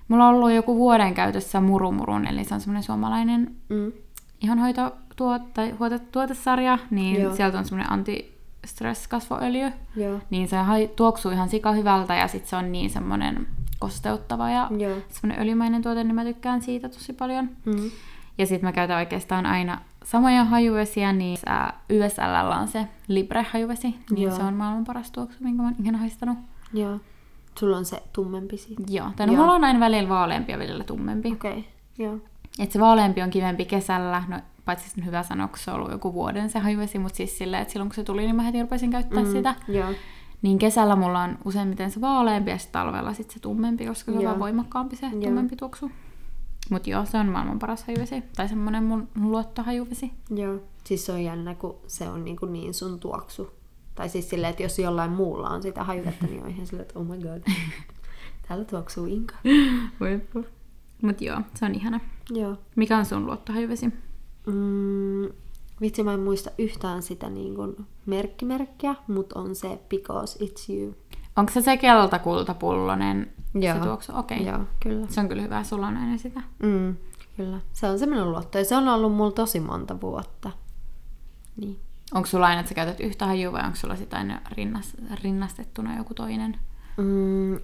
[0.07, 3.91] Mulla on ollut joku vuoden käytössä Murumurun, eli se on semmoinen suomalainen Mm.
[4.41, 7.35] ihonhoitotuote, tai huote- tuotesarja, niin Joo.
[7.35, 7.93] Sieltä on semmoinen
[8.67, 9.71] anti-stress-kasvoöljy.
[9.95, 10.19] Joo.
[10.29, 10.57] Niin se
[10.95, 13.47] tuoksuu ihan sika hyvältä ja sitten se on niin semmoinen
[13.79, 14.97] kosteuttava ja Joo.
[15.09, 17.49] semmoinen öljymäinen tuote, niin mä tykkään siitä tosi paljon.
[17.65, 17.91] Mm.
[18.37, 21.37] Ja sitten mä käytän oikeastaan aina samoja hajuvesiä, niin
[21.89, 23.95] YSL on se Libre-hajuvesi.
[24.09, 24.35] Niin Joo.
[24.35, 26.37] se on maailman paras tuoksu, minkä mä oon ikinä haistanut.
[26.73, 26.99] Joo.
[27.59, 28.83] Sulla on se tummempi siitä.
[28.89, 31.31] Joo, tai no mulla on aina välillä vaaleampi ja välillä tummempi.
[31.31, 31.63] Okei, okay.
[31.97, 32.17] joo.
[32.59, 35.91] Et se vaaleampi on kivempi kesällä, no paitsi sitten hyvä sanoa, kun se on ollut
[35.91, 38.61] joku vuoden se hajuvesi, mutta siis silleen, että silloin kun se tuli, niin mä heti
[38.61, 39.31] rupesin käyttää mm.
[39.31, 39.55] sitä.
[39.67, 39.93] Joo.
[40.41, 44.17] Niin kesällä mulla on useimmiten se vaaleampi ja sitten talvella sit se tummempi, koska se
[44.17, 45.21] on vähän voimakkaampi se Joo.
[45.21, 45.91] tummempi tuoksu.
[46.69, 48.23] Mut joo, se on maailman paras hajuvesi.
[48.35, 50.11] Tai semmonen mun luottohajuvesi.
[50.29, 50.59] Joo.
[50.83, 53.51] Siis se on jännä, kun se on niin, kuin niin sun tuoksu.
[53.95, 56.99] Tai siis silleen, että jos jollain muulla on sitä hajuvettä, niin on ihan silleen, että
[56.99, 57.41] oh my god.
[58.47, 59.35] Täällä tuoksuu Inka.
[61.01, 61.99] Mut joo, se on ihana.
[62.29, 62.57] Joo.
[62.75, 63.93] Mikä on sun luottohajuvesi?
[64.47, 65.29] Mm,
[65.81, 67.75] vitsi, mä en muista yhtään sitä niin kuin
[68.05, 70.95] merkkimerkkiä, mutta on se Because It's You.
[71.35, 73.75] Onko se se keltakultapullonen Joo.
[73.75, 74.11] se tuoksu?
[74.15, 74.45] Okei.
[74.45, 75.07] Joo, kyllä.
[75.09, 76.41] Se on kyllä hyvä, sulla on aina sitä.
[76.63, 76.95] Mm,
[77.37, 77.59] kyllä.
[77.73, 80.51] Se on semmoinen luotto ja se on ollut mulla tosi monta vuotta.
[81.57, 81.79] Niin.
[82.13, 85.97] Onko sulla aina, että sä käytät yhtä hajua vai onko sulla sitä aina rinnas, rinnastettuna
[85.97, 86.59] joku toinen?
[86.97, 87.59] Mm,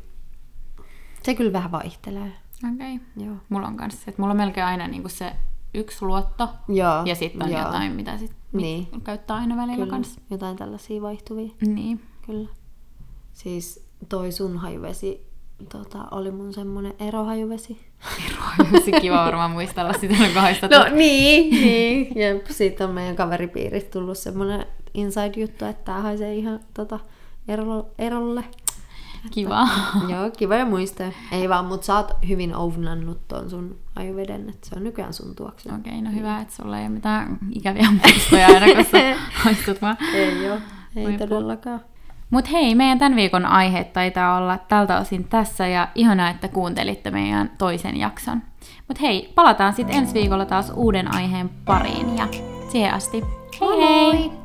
[1.23, 2.31] se kyllä vähän vaihtelee.
[2.73, 2.95] Okei.
[2.95, 3.25] Okay.
[3.25, 3.35] Joo.
[3.49, 5.35] Mulla on kanssa se, että mulla on melkein aina niinku se
[5.73, 7.01] yksi luotto Joo.
[7.05, 7.61] ja sitten on joo.
[7.61, 8.87] jotain, mitä sit Niin.
[8.91, 9.89] mit käyttää aina välillä Kyllä.
[9.89, 10.21] kanssa.
[10.29, 11.49] Jotain tällaisia vaihtuvia.
[11.61, 12.01] Niin.
[12.25, 12.49] Kyllä.
[13.33, 15.27] Siis toi sun hajuvesi
[15.71, 17.77] tota, oli mun semmonen erohajuvesi.
[18.85, 20.71] Se kiva varmaan muistella sitä, kun haistat.
[20.71, 22.19] No niin, niin.
[22.19, 26.99] Jep, siitä on meidän kaveripiiristä tullut semmonen inside-juttu, että tää haisee ihan tota,
[27.97, 28.43] erolle.
[29.31, 29.67] Kiva.
[30.11, 31.11] Joo, kiva ja muistaa.
[31.31, 35.35] Ei vaan, mut sä oot hyvin ounannut ton sun ajuveden, että se on nykyään sun
[35.35, 35.69] tuoksu.
[35.69, 39.81] Okei, okay, no hyvä, että sulla ei ole mitään ikäviä muistoja aina, kun sä haistut
[39.81, 39.97] vaan.
[40.13, 40.57] Ei oo.
[40.95, 41.81] Ei Voi todellakaan.
[42.29, 47.11] Mut hei, meidän tämän viikon aiheet taitaa olla tältä osin tässä ja ihanaa, että kuuntelitte
[47.11, 48.41] meidän toisen jakson.
[48.87, 52.27] Mut hei, palataan sitten ensi viikolla taas uuden aiheen pariin ja
[52.71, 53.23] siihen asti
[53.61, 54.29] hei hei!
[54.29, 54.42] Moi!